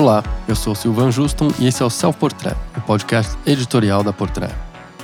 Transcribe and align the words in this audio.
Olá, 0.00 0.22
eu 0.46 0.54
sou 0.54 0.76
Silvan 0.76 1.10
Juston 1.10 1.50
e 1.58 1.66
esse 1.66 1.82
é 1.82 1.84
o 1.84 1.90
Self 1.90 2.20
Portrait, 2.20 2.56
o 2.76 2.80
podcast 2.82 3.36
editorial 3.44 4.04
da 4.04 4.12
Portrait. 4.12 4.54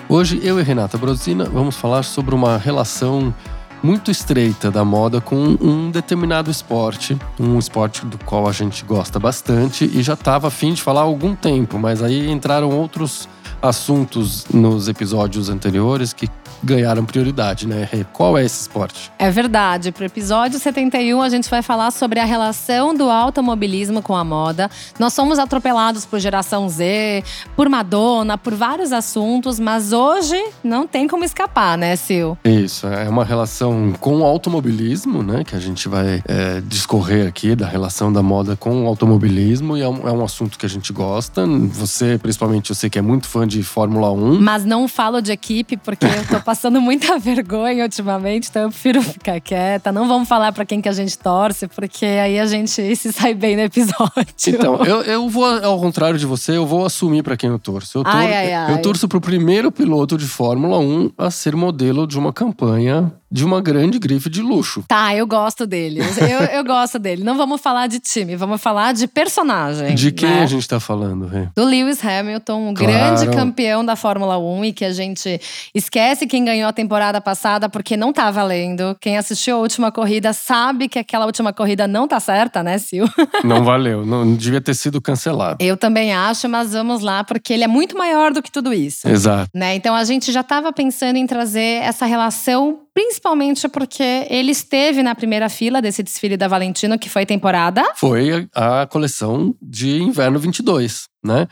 Hoje 0.08 0.38
eu 0.40 0.60
e 0.60 0.62
Renata 0.62 0.96
Brosina 0.96 1.46
vamos 1.46 1.74
falar 1.74 2.04
sobre 2.04 2.32
uma 2.32 2.56
relação 2.56 3.34
muito 3.82 4.08
estreita 4.08 4.70
da 4.70 4.84
moda 4.84 5.20
com 5.20 5.56
um 5.60 5.90
determinado 5.90 6.48
esporte, 6.48 7.18
um 7.40 7.58
esporte 7.58 8.06
do 8.06 8.16
qual 8.18 8.46
a 8.46 8.52
gente 8.52 8.84
gosta 8.84 9.18
bastante 9.18 9.84
e 9.84 10.00
já 10.00 10.14
estava 10.14 10.46
afim 10.46 10.72
de 10.72 10.80
falar 10.80 11.00
há 11.00 11.02
algum 11.02 11.34
tempo, 11.34 11.76
mas 11.76 12.00
aí 12.00 12.30
entraram 12.30 12.70
outros 12.70 13.28
assuntos 13.60 14.46
nos 14.54 14.86
episódios 14.86 15.48
anteriores 15.48 16.12
que 16.12 16.28
ganharam 16.62 17.04
prioridade, 17.04 17.66
né? 17.66 17.88
Qual 18.12 18.36
é 18.38 18.44
esse 18.44 18.62
esporte? 18.62 19.10
É 19.18 19.30
verdade. 19.30 19.92
Para 19.92 20.02
o 20.02 20.06
episódio 20.06 20.58
71, 20.58 21.20
a 21.20 21.28
gente 21.28 21.48
vai 21.50 21.62
falar 21.62 21.90
sobre 21.90 22.20
a 22.20 22.24
relação 22.24 22.94
do 22.94 23.10
automobilismo 23.10 24.02
com 24.02 24.14
a 24.14 24.24
moda. 24.24 24.70
Nós 24.98 25.12
somos 25.12 25.38
atropelados 25.38 26.04
por 26.04 26.18
geração 26.18 26.68
Z, 26.68 27.22
por 27.56 27.68
Madonna, 27.68 28.36
por 28.38 28.54
vários 28.54 28.92
assuntos, 28.92 29.58
mas 29.58 29.92
hoje 29.92 30.36
não 30.62 30.86
tem 30.86 31.08
como 31.08 31.24
escapar, 31.24 31.76
né, 31.78 31.96
Sil? 31.96 32.36
Isso, 32.44 32.86
é 32.86 33.08
uma 33.08 33.24
relação 33.24 33.92
com 34.00 34.20
o 34.20 34.24
automobilismo, 34.24 35.22
né? 35.22 35.44
Que 35.44 35.56
a 35.56 35.60
gente 35.60 35.88
vai 35.88 36.22
é, 36.26 36.60
discorrer 36.60 37.26
aqui 37.28 37.54
da 37.54 37.66
relação 37.66 38.12
da 38.12 38.22
moda 38.22 38.56
com 38.56 38.84
o 38.84 38.86
automobilismo 38.86 39.76
e 39.76 39.82
é 39.82 39.88
um, 39.88 40.08
é 40.08 40.12
um 40.12 40.24
assunto 40.24 40.58
que 40.58 40.66
a 40.66 40.68
gente 40.68 40.92
gosta. 40.92 41.46
Você, 41.46 42.18
principalmente, 42.18 42.70
eu 42.70 42.76
sei 42.76 42.90
que 42.90 42.98
é 42.98 43.02
muito 43.02 43.26
fã 43.26 43.46
de 43.46 43.62
Fórmula 43.62 44.10
1. 44.12 44.40
Mas 44.40 44.64
não 44.64 44.86
falo 44.88 45.20
de 45.20 45.32
equipe 45.32 45.76
porque 45.76 46.06
eu 46.06 46.26
tô 46.28 46.40
passando 46.44 46.80
muita 46.80 47.18
vergonha 47.20 47.84
ultimamente, 47.84 48.48
então 48.50 48.62
eu 48.62 48.68
prefiro 48.68 49.02
ficar 49.02 49.40
quieta. 49.40 49.90
Não 49.90 50.06
vamos 50.06 50.28
falar 50.28 50.52
para 50.52 50.64
quem 50.64 50.80
que 50.80 50.88
a 50.88 50.92
gente 50.92 51.18
torce, 51.18 51.66
porque 51.68 52.04
aí 52.04 52.38
a 52.38 52.46
gente 52.46 52.70
se 52.94 53.12
sai 53.12 53.34
bem 53.34 53.56
no 53.56 53.62
episódio. 53.62 54.26
Então, 54.46 54.84
eu, 54.84 55.02
eu 55.02 55.28
vou, 55.28 55.44
ao 55.46 55.80
contrário 55.80 56.18
de 56.18 56.26
você, 56.26 56.56
eu 56.56 56.66
vou 56.66 56.84
assumir 56.84 57.22
para 57.22 57.36
quem 57.36 57.50
eu 57.50 57.58
torço. 57.58 57.98
Eu, 57.98 58.04
tor 58.04 58.14
ai, 58.14 58.32
ai, 58.32 58.52
ai. 58.52 58.72
eu 58.72 58.82
torço 58.82 59.08
pro 59.08 59.20
primeiro 59.20 59.72
piloto 59.72 60.16
de 60.18 60.26
Fórmula 60.26 60.78
1 60.78 61.12
a 61.16 61.30
ser 61.30 61.56
modelo 61.56 62.06
de 62.06 62.18
uma 62.18 62.32
campanha 62.32 63.12
de 63.34 63.44
uma 63.44 63.60
grande 63.60 63.98
grife 63.98 64.30
de 64.30 64.40
luxo. 64.40 64.84
Tá, 64.86 65.12
eu 65.12 65.26
gosto 65.26 65.66
dele. 65.66 66.00
Eu, 66.00 66.58
eu 66.58 66.64
gosto 66.64 67.00
dele. 67.00 67.24
Não 67.24 67.36
vamos 67.36 67.60
falar 67.60 67.88
de 67.88 67.98
time, 67.98 68.36
vamos 68.36 68.60
falar 68.62 68.94
de 68.94 69.08
personagem. 69.08 69.96
De 69.96 70.12
quem 70.12 70.28
né? 70.28 70.42
a 70.44 70.46
gente 70.46 70.68
tá 70.68 70.78
falando, 70.78 71.26
Rê? 71.26 71.48
Do 71.56 71.64
Lewis 71.64 71.98
Hamilton, 72.04 72.68
um 72.68 72.74
Claro. 72.74 72.92
grande 72.92 73.36
campeão 73.36 73.84
da 73.84 73.96
Fórmula 73.96 74.38
1 74.38 74.66
e 74.66 74.72
que 74.72 74.84
a 74.84 74.92
gente 74.92 75.40
esquece 75.74 76.28
quem 76.34 76.44
ganhou 76.44 76.68
a 76.68 76.72
temporada 76.72 77.20
passada 77.20 77.68
porque 77.68 77.96
não 77.96 78.12
tá 78.12 78.28
valendo. 78.28 78.96
Quem 79.00 79.16
assistiu 79.16 79.54
a 79.54 79.58
última 79.60 79.92
corrida 79.92 80.32
sabe 80.32 80.88
que 80.88 80.98
aquela 80.98 81.26
última 81.26 81.52
corrida 81.52 81.86
não 81.86 82.08
tá 82.08 82.18
certa, 82.18 82.60
né, 82.60 82.76
Sil? 82.82 83.06
Não 83.44 83.62
valeu, 83.62 84.04
não 84.06 84.34
devia 84.34 84.60
ter 84.60 84.74
sido 84.74 85.00
cancelado. 85.00 85.58
Eu 85.60 85.76
também 85.76 86.12
acho, 86.12 86.48
mas 86.48 86.72
vamos 86.72 87.02
lá, 87.02 87.22
porque 87.22 87.52
ele 87.52 87.62
é 87.62 87.68
muito 87.68 87.96
maior 87.96 88.32
do 88.32 88.42
que 88.42 88.50
tudo 88.50 88.72
isso. 88.72 89.06
Exato. 89.06 89.50
Né? 89.54 89.74
Então 89.74 89.94
a 89.94 90.02
gente 90.02 90.32
já 90.32 90.40
estava 90.40 90.72
pensando 90.72 91.16
em 91.16 91.26
trazer 91.26 91.82
essa 91.82 92.06
relação, 92.06 92.80
principalmente 92.92 93.68
porque 93.68 94.26
ele 94.30 94.50
esteve 94.50 95.02
na 95.02 95.14
primeira 95.14 95.48
fila 95.48 95.82
desse 95.82 96.02
desfile 96.02 96.36
da 96.36 96.48
Valentino, 96.48 96.98
que 96.98 97.08
foi 97.08 97.26
temporada. 97.26 97.84
Foi 97.96 98.48
a, 98.54 98.82
a 98.82 98.86
coleção 98.86 99.54
de 99.60 100.00
inverno 100.02 100.38
22, 100.38 101.08
né? 101.22 101.46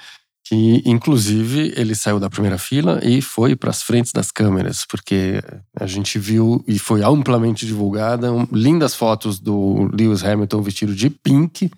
Que 0.53 0.83
inclusive 0.85 1.73
ele 1.79 1.95
saiu 1.95 2.21
da 2.21 2.29
primeira 2.29 2.59
fila 2.59 3.01
e 3.03 3.23
foi 3.23 3.57
para 3.57 3.71
as 3.71 3.83
frentes 3.83 4.13
das 4.13 4.31
câmeras, 4.31 4.85
porque 4.85 5.43
a 5.81 5.87
gente 5.87 6.19
viu 6.19 6.63
e 6.69 6.79
foi 6.79 7.03
amplamente 7.03 7.65
divulgada 7.65 8.31
um- 8.31 8.47
lindas 8.53 8.95
fotos 8.95 9.41
do 9.41 9.89
Lewis 9.95 10.23
Hamilton 10.23 10.61
vestido 10.61 10.95
de 10.95 11.09
pink, 11.09 11.71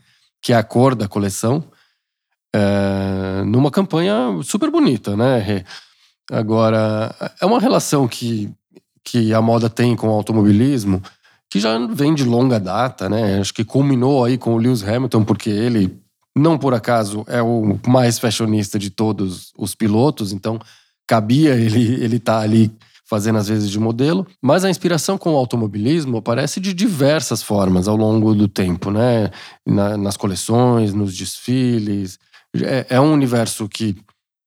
que 0.43 0.53
é 0.53 0.57
a 0.57 0.65
cor 0.65 0.97
da 0.97 1.07
coleção, 1.07 1.63
é, 2.53 3.45
numa 3.47 3.71
campanha 3.71 4.17
super 4.43 4.73
bonita, 4.73 5.17
né? 5.17 5.65
Agora, 6.33 7.15
é 7.41 7.47
uma 7.47 7.61
relação 7.61 8.09
que, 8.09 8.51
que 9.05 9.33
a 9.33 9.41
moda 9.41 9.71
tem 9.71 9.95
com 9.95 10.09
o 10.09 10.11
automobilismo 10.11 11.01
que 11.49 11.61
já 11.61 11.79
vem 11.87 12.13
de 12.13 12.25
longa 12.25 12.59
data, 12.59 13.09
né? 13.09 13.39
Acho 13.39 13.55
que 13.55 13.65
culminou 13.65 14.25
aí 14.25 14.37
com 14.37 14.53
o 14.55 14.59
Lewis 14.59 14.83
Hamilton, 14.83 15.23
porque 15.25 15.49
ele, 15.49 15.97
não 16.37 16.59
por 16.59 16.75
acaso, 16.75 17.25
é 17.29 17.41
o 17.43 17.79
mais 17.87 18.19
fashionista 18.19 18.79
de 18.79 18.91
todos 18.91 19.53
os 19.57 19.75
pilotos, 19.75 20.33
então 20.33 20.59
cabia 21.07 21.55
ele 21.55 22.03
ele 22.03 22.19
tá 22.19 22.41
ali 22.41 22.73
fazendo 23.07 23.39
às 23.39 23.49
vezes 23.49 23.71
de 23.71 23.79
modelo, 23.79 24.27
mas 24.43 24.65
a 24.65 24.71
inspiração 24.71 25.19
com 25.19 25.35
o 25.35 25.37
automobilismo 25.37 26.17
aparece 26.17 26.59
de 26.59 26.73
diversas 26.73 27.43
formas 27.43 27.87
ao 27.87 27.97
longo 27.97 28.35
do 28.35 28.49
tempo, 28.49 28.91
né? 28.91 29.31
Na- 29.67 29.97
nas 29.97 30.17
coleções, 30.17 30.95
nos 30.95 31.15
desfiles. 31.15 32.19
É, 32.57 32.87
é 32.97 33.01
um 33.01 33.13
universo 33.13 33.69
que 33.69 33.95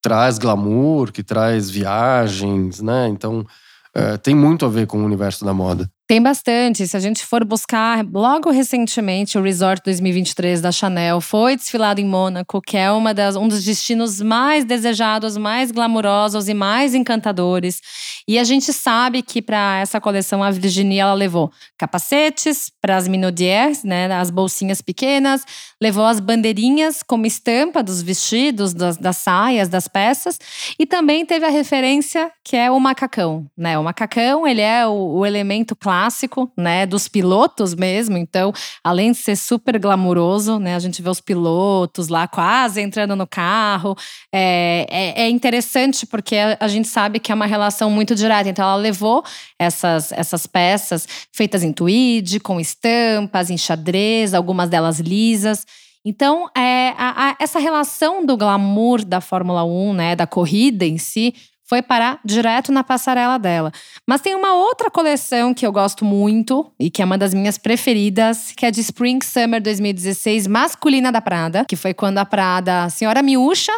traz 0.01 0.37
glamour, 0.39 1.11
que 1.11 1.21
traz 1.23 1.69
viagens, 1.69 2.81
né? 2.81 3.07
Então 3.09 3.45
é, 3.93 4.17
tem 4.17 4.33
muito 4.35 4.65
a 4.65 4.69
ver 4.69 4.87
com 4.87 4.99
o 5.01 5.05
universo 5.05 5.45
da 5.45 5.53
moda. 5.53 5.89
Tem 6.07 6.21
bastante. 6.21 6.87
Se 6.87 6.95
a 6.95 7.01
gente 7.01 7.25
for 7.25 7.43
buscar, 7.43 8.05
logo 8.13 8.49
recentemente, 8.49 9.37
o 9.37 9.41
Resort 9.41 9.81
2023 9.83 10.61
da 10.61 10.71
Chanel 10.71 11.19
foi 11.19 11.57
desfilado 11.57 11.99
em 11.99 12.05
Mônaco, 12.05 12.61
que 12.61 12.77
é 12.77 12.89
uma 12.89 13.13
das, 13.13 13.35
um 13.35 13.45
dos 13.45 13.65
destinos 13.65 14.21
mais 14.21 14.63
desejados, 14.63 15.35
mais 15.35 15.69
glamurosos 15.69 16.47
e 16.47 16.53
mais 16.53 16.95
encantadores. 16.95 17.81
E 18.25 18.39
a 18.39 18.45
gente 18.45 18.71
sabe 18.71 19.21
que 19.21 19.41
para 19.41 19.79
essa 19.79 19.99
coleção 19.99 20.41
a 20.41 20.49
Virginia 20.49 21.01
ela 21.01 21.13
levou 21.13 21.51
capacetes 21.77 22.71
para 22.81 22.95
as 22.95 23.05
minaudières, 23.05 23.83
né, 23.83 24.09
as 24.13 24.29
bolsinhas 24.29 24.81
pequenas, 24.81 25.43
levou 25.81 26.05
as 26.05 26.21
bandeirinhas 26.21 27.03
como 27.03 27.25
estampa 27.25 27.83
dos 27.83 28.01
vestidos, 28.01 28.73
das, 28.73 28.95
das 28.95 29.17
saias, 29.17 29.67
das 29.67 29.89
peças, 29.89 30.39
e 30.79 30.85
também 30.85 31.25
teve 31.25 31.45
a 31.45 31.49
referência 31.49 32.31
que 32.45 32.55
é 32.55 32.71
o 32.71 32.79
macacão, 32.79 33.45
né? 33.57 33.77
O 33.77 33.83
macacão, 33.83 34.47
ele 34.47 34.61
é 34.61 34.87
o, 34.87 35.17
o 35.17 35.25
elemento 35.25 35.75
clássico, 35.75 35.96
né, 36.57 36.85
dos 36.85 37.07
pilotos 37.07 37.73
mesmo. 37.73 38.17
Então, 38.17 38.51
além 38.83 39.11
de 39.11 39.17
ser 39.17 39.35
super 39.35 39.79
glamuroso, 39.79 40.59
né, 40.59 40.75
a 40.75 40.79
gente 40.79 41.01
vê 41.01 41.09
os 41.09 41.19
pilotos 41.21 42.07
lá 42.07 42.27
quase 42.27 42.81
entrando 42.81 43.15
no 43.15 43.25
carro. 43.27 43.95
É, 44.33 44.85
é, 44.89 45.21
é 45.23 45.29
interessante 45.29 46.05
porque 46.05 46.35
a, 46.35 46.57
a 46.59 46.67
gente 46.67 46.87
sabe 46.87 47.19
que 47.19 47.31
é 47.31 47.35
uma 47.35 47.45
relação 47.45 47.89
muito 47.89 48.13
direta. 48.15 48.49
Então, 48.49 48.63
ela 48.65 48.75
levou 48.75 49.23
essas, 49.59 50.11
essas 50.11 50.45
peças 50.45 51.07
feitas 51.33 51.63
em 51.63 51.71
tweed, 51.73 52.39
com 52.39 52.59
estampas, 52.59 53.49
em 53.49 53.57
xadrez, 53.57 54.33
algumas 54.33 54.69
delas 54.69 54.99
lisas. 54.99 55.65
Então, 56.05 56.47
é, 56.55 56.89
a- 56.97 57.31
a- 57.31 57.35
essa 57.39 57.59
relação 57.59 58.25
do 58.25 58.37
glamour 58.37 59.03
da 59.03 59.19
Fórmula 59.19 59.63
1, 59.65 59.93
né, 59.93 60.15
da 60.15 60.25
corrida 60.25 60.85
em 60.85 60.97
si, 60.97 61.33
foi 61.67 61.81
parar 61.81 62.19
direto 62.23 62.71
na 62.71 62.83
passarela 62.83 63.37
dela. 63.37 63.71
Mas 64.07 64.21
tem 64.21 64.33
uma 64.33 64.53
outra 64.53 64.89
coleção 64.89 65.53
que 65.53 65.67
eu 65.67 65.71
gosto 65.71 66.05
muito 66.05 66.71
e 66.79 66.89
que 66.89 67.01
é 67.01 67.05
uma 67.05 67.17
das 67.17 67.33
minhas 67.33 67.57
preferidas, 67.57 68.53
que 68.55 68.65
é 68.65 68.71
de 68.71 68.79
Spring 68.79 69.19
Summer 69.21 69.61
2016, 69.61 70.47
masculina 70.47 71.11
da 71.11 71.21
Prada, 71.21 71.65
que 71.67 71.75
foi 71.75 71.93
quando 71.93 72.19
a 72.19 72.25
Prada, 72.25 72.85
a 72.85 72.89
senhora 72.89 73.21
Miúcha, 73.21 73.73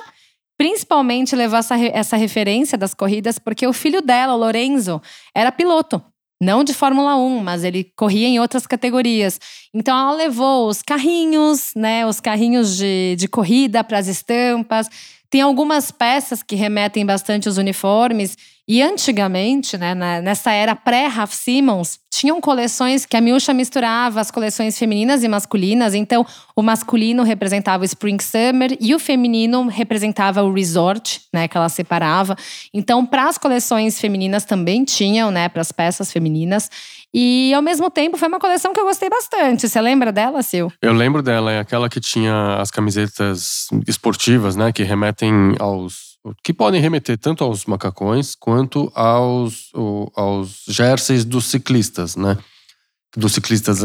principalmente 0.57 1.35
levou 1.35 1.57
essa, 1.57 1.77
essa 1.77 2.15
referência 2.15 2.77
das 2.77 2.93
corridas, 2.93 3.39
porque 3.39 3.65
o 3.65 3.73
filho 3.73 4.01
dela, 4.01 4.35
o 4.35 4.37
Lorenzo, 4.37 5.01
era 5.33 5.51
piloto. 5.51 6.03
Não 6.41 6.63
de 6.63 6.73
Fórmula 6.73 7.17
1, 7.17 7.43
mas 7.43 7.65
ele 7.65 7.91
corria 7.97 8.27
em 8.27 8.39
outras 8.39 8.65
categorias. 8.65 9.39
Então 9.73 9.97
ela 9.97 10.13
levou 10.13 10.69
os 10.69 10.81
carrinhos, 10.81 11.71
né? 11.75 12.05
Os 12.05 12.21
carrinhos 12.21 12.77
de, 12.77 13.17
de 13.17 13.27
corrida 13.27 13.83
para 13.83 13.97
as 13.97 14.07
estampas. 14.07 14.87
Tem 15.29 15.41
algumas 15.41 15.91
peças 15.91 16.41
que 16.41 16.55
remetem 16.55 17.05
bastante 17.05 17.47
aos 17.47 17.57
uniformes. 17.57 18.35
E 18.67 18.81
antigamente, 18.81 19.77
né, 19.77 19.93
na- 19.95 20.21
nessa 20.21 20.51
era 20.51 20.75
pré-Raf 20.75 21.33
Simons, 21.35 21.99
tinham 22.19 22.41
coleções 22.41 23.05
que 23.05 23.15
a 23.15 23.21
Miúcha 23.21 23.53
misturava 23.53 24.19
as 24.19 24.29
coleções 24.29 24.77
femininas 24.77 25.23
e 25.23 25.27
masculinas. 25.29 25.93
Então, 25.93 26.25
o 26.53 26.61
masculino 26.61 27.23
representava 27.23 27.83
o 27.83 27.85
Spring 27.85 28.21
Summer 28.21 28.77
e 28.77 28.93
o 28.93 28.99
feminino 28.99 29.69
representava 29.69 30.43
o 30.43 30.51
Resort, 30.53 31.21
né, 31.33 31.47
que 31.47 31.55
ela 31.55 31.69
separava. 31.69 32.35
Então, 32.73 33.05
para 33.05 33.29
as 33.29 33.37
coleções 33.37 34.01
femininas 34.01 34.43
também 34.43 34.83
tinham, 34.83 35.31
né, 35.31 35.47
para 35.47 35.61
as 35.61 35.71
peças 35.71 36.11
femininas. 36.11 36.69
E 37.13 37.53
ao 37.53 37.61
mesmo 37.61 37.89
tempo 37.89 38.17
foi 38.17 38.27
uma 38.27 38.39
coleção 38.39 38.73
que 38.73 38.79
eu 38.81 38.85
gostei 38.85 39.09
bastante. 39.09 39.69
Você 39.69 39.79
lembra 39.79 40.11
dela, 40.11 40.43
Sil? 40.43 40.67
Eu 40.81 40.91
lembro 40.91 41.23
dela, 41.23 41.53
é 41.53 41.59
aquela 41.59 41.87
que 41.87 42.01
tinha 42.01 42.57
as 42.57 42.69
camisetas 42.69 43.67
esportivas, 43.87 44.57
né? 44.57 44.73
Que 44.73 44.83
remetem 44.83 45.55
aos. 45.57 46.08
Que 46.43 46.53
podem 46.53 46.81
remeter 46.81 47.17
tanto 47.17 47.43
aos 47.43 47.65
macacões 47.65 48.35
quanto 48.35 48.91
aos, 48.93 49.71
aos 50.15 50.63
jerseys 50.67 51.23
dos 51.23 51.45
ciclistas, 51.45 52.15
né? 52.15 52.37
Dos 53.15 53.33
ciclistas 53.33 53.79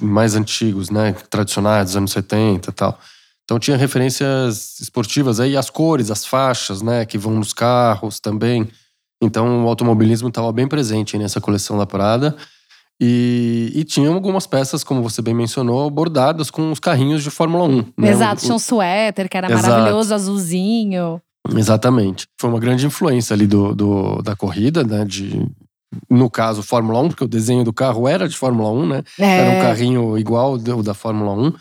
mais 0.00 0.34
antigos, 0.34 0.90
né? 0.90 1.12
Tradicionais, 1.28 1.86
dos 1.86 1.96
anos 1.96 2.12
70 2.12 2.70
e 2.70 2.72
tal. 2.72 2.98
Então 3.44 3.58
tinha 3.58 3.76
referências 3.76 4.78
esportivas 4.80 5.40
aí, 5.40 5.56
as 5.56 5.70
cores, 5.70 6.10
as 6.10 6.24
faixas, 6.24 6.82
né? 6.82 7.04
Que 7.04 7.18
vão 7.18 7.34
nos 7.34 7.52
carros 7.52 8.20
também. 8.20 8.68
Então 9.22 9.64
o 9.64 9.68
automobilismo 9.68 10.28
estava 10.28 10.52
bem 10.52 10.68
presente 10.68 11.16
aí 11.16 11.22
nessa 11.22 11.40
coleção 11.40 11.76
da 11.76 11.86
Prada. 11.86 12.36
E, 13.02 13.72
e 13.74 13.82
tinham 13.82 14.12
algumas 14.12 14.46
peças, 14.46 14.84
como 14.84 15.02
você 15.02 15.22
bem 15.22 15.32
mencionou, 15.32 15.88
bordadas 15.90 16.50
com 16.50 16.70
os 16.70 16.78
carrinhos 16.78 17.22
de 17.22 17.30
Fórmula 17.30 17.64
1. 17.64 17.92
Né? 17.96 18.10
Exato, 18.10 18.42
tinha 18.42 18.54
um 18.54 18.58
suéter 18.58 19.26
que 19.26 19.38
era 19.38 19.50
Exato. 19.50 19.68
maravilhoso, 19.68 20.14
azulzinho. 20.14 21.20
Exatamente. 21.48 22.26
Foi 22.40 22.50
uma 22.50 22.60
grande 22.60 22.86
influência 22.86 23.34
ali 23.34 23.46
do, 23.46 23.74
do- 23.74 24.22
da 24.22 24.36
corrida, 24.36 24.84
né? 24.84 25.04
De, 25.04 25.46
no 26.08 26.30
caso, 26.30 26.62
Fórmula 26.62 27.00
1, 27.00 27.08
porque 27.08 27.24
o 27.24 27.28
desenho 27.28 27.64
do 27.64 27.72
carro 27.72 28.06
era 28.06 28.28
de 28.28 28.36
Fórmula 28.36 28.70
1, 28.70 28.86
né? 28.86 29.02
Era 29.18 29.50
um 29.50 29.54
É, 29.54 29.60
carrinho 29.60 30.18
igual 30.18 30.56
do 30.58 30.82
da 30.82 30.94
Fórmula 30.94 31.32
1. 31.32 31.52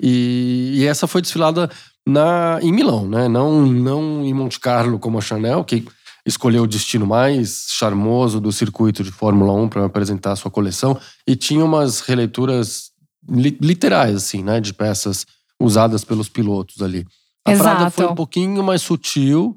E, 0.00 0.72
e 0.76 0.86
essa 0.86 1.06
foi 1.06 1.22
desfilada 1.22 1.70
na, 2.06 2.58
em 2.62 2.72
Milão, 2.72 3.08
né? 3.08 3.28
Não, 3.28 3.64
não 3.66 4.24
em 4.24 4.34
Monte 4.34 4.58
Carlo 4.60 4.98
como 4.98 5.18
a 5.18 5.20
Chanel, 5.20 5.64
que 5.64 5.84
escolheu 6.26 6.62
o 6.64 6.66
destino 6.68 7.06
mais 7.06 7.66
charmoso 7.70 8.40
do 8.40 8.52
circuito 8.52 9.02
de 9.02 9.10
Fórmula 9.10 9.52
1 9.54 9.68
para 9.68 9.84
apresentar 9.86 10.32
a 10.32 10.36
sua 10.36 10.50
coleção. 10.50 10.98
E 11.26 11.34
tinha 11.34 11.64
umas 11.64 12.00
releituras 12.00 12.90
li- 13.28 13.58
literais, 13.60 14.14
assim, 14.16 14.42
né? 14.42 14.60
De 14.60 14.72
peças 14.74 15.26
usadas 15.60 16.04
pelos 16.04 16.28
pilotos 16.28 16.80
ali. 16.82 17.04
A 17.44 17.52
Prada 17.52 17.80
Exato. 17.82 17.90
foi 17.92 18.06
um 18.06 18.14
pouquinho 18.14 18.62
mais 18.62 18.82
sutil, 18.82 19.56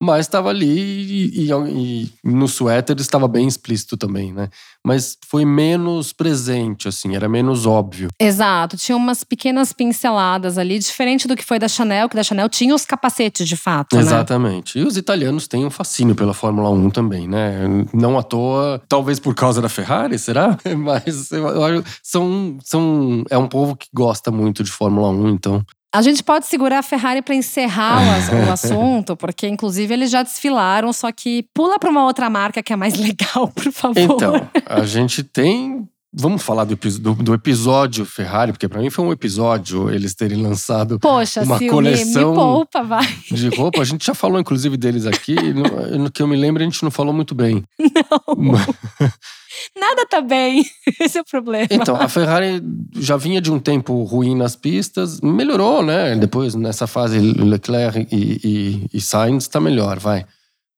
mas 0.00 0.26
estava 0.26 0.50
ali 0.50 0.66
e, 0.66 1.50
e- 1.50 1.50
e 1.50 2.10
no 2.22 2.46
suéter 2.46 2.96
estava 3.00 3.26
bem 3.26 3.46
explícito 3.48 3.96
também, 3.96 4.32
né? 4.32 4.48
Mas 4.86 5.16
foi 5.26 5.44
menos 5.44 6.12
presente, 6.12 6.86
assim, 6.88 7.16
era 7.16 7.28
menos 7.28 7.64
óbvio. 7.64 8.08
Exato, 8.20 8.76
tinha 8.76 8.96
umas 8.96 9.24
pequenas 9.24 9.72
pinceladas 9.72 10.58
ali, 10.58 10.78
diferente 10.78 11.26
do 11.26 11.34
que 11.34 11.44
foi 11.44 11.58
da 11.58 11.68
Chanel, 11.68 12.08
que 12.08 12.16
da 12.16 12.22
Chanel 12.22 12.48
tinha 12.48 12.74
os 12.74 12.84
capacetes 12.84 13.48
de 13.48 13.56
fato, 13.56 13.96
né? 13.96 14.02
Exatamente. 14.02 14.78
E 14.78 14.82
os 14.82 14.96
italianos 14.96 15.48
têm 15.48 15.64
um 15.64 15.70
fascínio 15.70 16.14
pela 16.14 16.34
Fórmula 16.34 16.68
1 16.70 16.90
também, 16.90 17.26
né? 17.26 17.62
Não 17.92 18.18
à 18.18 18.22
toa, 18.22 18.80
talvez 18.88 19.18
por 19.18 19.34
causa 19.34 19.62
da 19.62 19.68
Ferrari, 19.68 20.18
será? 20.18 20.56
Mas 20.76 21.30
eu, 21.32 21.48
eu 21.48 21.64
acho 21.64 21.84
são, 22.02 22.58
são 22.62 23.24
é 23.30 23.38
um 23.38 23.48
povo 23.48 23.74
que 23.74 23.88
gosta 23.94 24.30
muito 24.30 24.62
de 24.62 24.70
Fórmula 24.70 25.08
1, 25.08 25.28
então. 25.30 25.64
A 25.94 26.02
gente 26.02 26.24
pode 26.24 26.46
segurar 26.46 26.80
a 26.80 26.82
Ferrari 26.82 27.22
para 27.22 27.36
encerrar 27.36 28.00
o, 28.02 28.48
o 28.48 28.52
assunto, 28.52 29.14
porque 29.16 29.46
inclusive 29.46 29.94
eles 29.94 30.10
já 30.10 30.24
desfilaram, 30.24 30.92
só 30.92 31.12
que 31.12 31.44
pula 31.54 31.78
para 31.78 31.88
uma 31.88 32.04
outra 32.04 32.28
marca 32.28 32.60
que 32.64 32.72
é 32.72 32.76
mais 32.76 32.94
legal, 32.98 33.46
por 33.54 33.70
favor. 33.70 34.00
Então, 34.00 34.48
a 34.66 34.84
gente 34.84 35.22
tem 35.22 35.88
Vamos 36.16 36.42
falar 36.42 36.64
do, 36.64 36.76
do- 36.76 37.14
do 37.14 37.34
episódio 37.34 38.04
Ferrari, 38.04 38.52
porque 38.52 38.68
pra 38.68 38.80
mim 38.80 38.88
foi 38.88 39.04
um 39.04 39.10
episódio 39.12 39.90
eles 39.90 40.14
terem 40.14 40.40
lançado 40.40 40.98
Poxa, 41.00 41.42
uma 41.42 41.58
Silvia, 41.58 41.70
coleção- 41.72 42.30
me 42.30 42.36
poupa, 42.36 42.82
vai. 42.84 43.04
de 43.32 43.48
roupa. 43.48 43.80
A 43.80 43.84
gente 43.84 44.06
já 44.06 44.14
falou, 44.14 44.38
inclusive, 44.38 44.76
deles 44.76 45.06
aqui. 45.06 45.34
No, 45.34 45.98
no 46.04 46.10
que 46.12 46.22
eu 46.22 46.28
me 46.28 46.36
lembro, 46.36 46.62
a 46.62 46.64
gente 46.64 46.82
não 46.84 46.90
falou 46.90 47.12
muito 47.12 47.34
bem. 47.34 47.64
Nada 49.78 50.06
tá 50.08 50.20
bem. 50.20 50.64
Esse 51.00 51.18
é 51.18 51.20
o 51.20 51.24
problema. 51.24 51.68
Então, 51.70 51.96
a 51.96 52.08
Ferrari 52.08 52.62
já 52.94 53.16
vinha 53.16 53.40
de 53.40 53.50
um 53.52 53.58
tempo 53.58 54.02
ruim 54.04 54.36
nas 54.36 54.56
pistas, 54.56 55.20
melhorou, 55.20 55.82
né? 55.82 56.14
Depois, 56.16 56.54
nessa 56.54 56.86
fase, 56.86 57.18
Leclerc 57.18 58.06
e, 58.14 58.40
e, 58.44 58.86
e 58.94 59.00
Sainz 59.00 59.48
tá 59.48 59.60
melhor, 59.60 59.98
vai. 59.98 60.24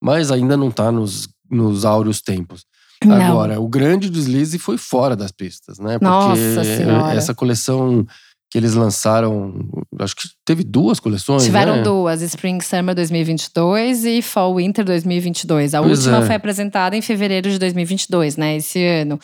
Mas 0.03 0.31
ainda 0.31 0.57
não 0.57 0.71
tá 0.71 0.93
nos, 0.93 1.29
nos 1.51 1.85
áureos 1.85 2.21
tempos. 2.21 2.65
Não. 3.05 3.15
Agora, 3.15 3.61
o 3.61 3.69
grande 3.69 4.09
deslize 4.09 4.59
foi 4.59 4.79
fora 4.79 5.15
das 5.15 5.31
pistas, 5.31 5.79
né? 5.79 5.99
Porque 5.99 6.05
Nossa 6.05 6.65
Senhora. 6.65 7.15
essa 7.15 7.35
coleção 7.35 8.07
que 8.51 8.57
eles 8.59 8.75
lançaram, 8.75 9.69
acho 9.99 10.15
que 10.15 10.29
teve 10.45 10.63
duas 10.63 11.01
coleções, 11.01 11.45
Tiveram 11.45 11.77
né? 11.77 11.83
duas, 11.83 12.23
Spring 12.23 12.61
Summer 12.61 12.95
2022 12.95 14.05
e 14.05 14.23
Fall 14.23 14.57
Winter 14.57 14.85
2022. 14.85 15.75
A 15.75 15.83
Pois 15.83 15.99
última 15.99 16.23
é. 16.23 16.27
foi 16.27 16.35
apresentada 16.37 16.97
em 16.97 17.03
fevereiro 17.03 17.51
de 17.51 17.59
2022, 17.59 18.37
né? 18.37 18.57
Esse 18.57 18.85
ano. 18.85 19.19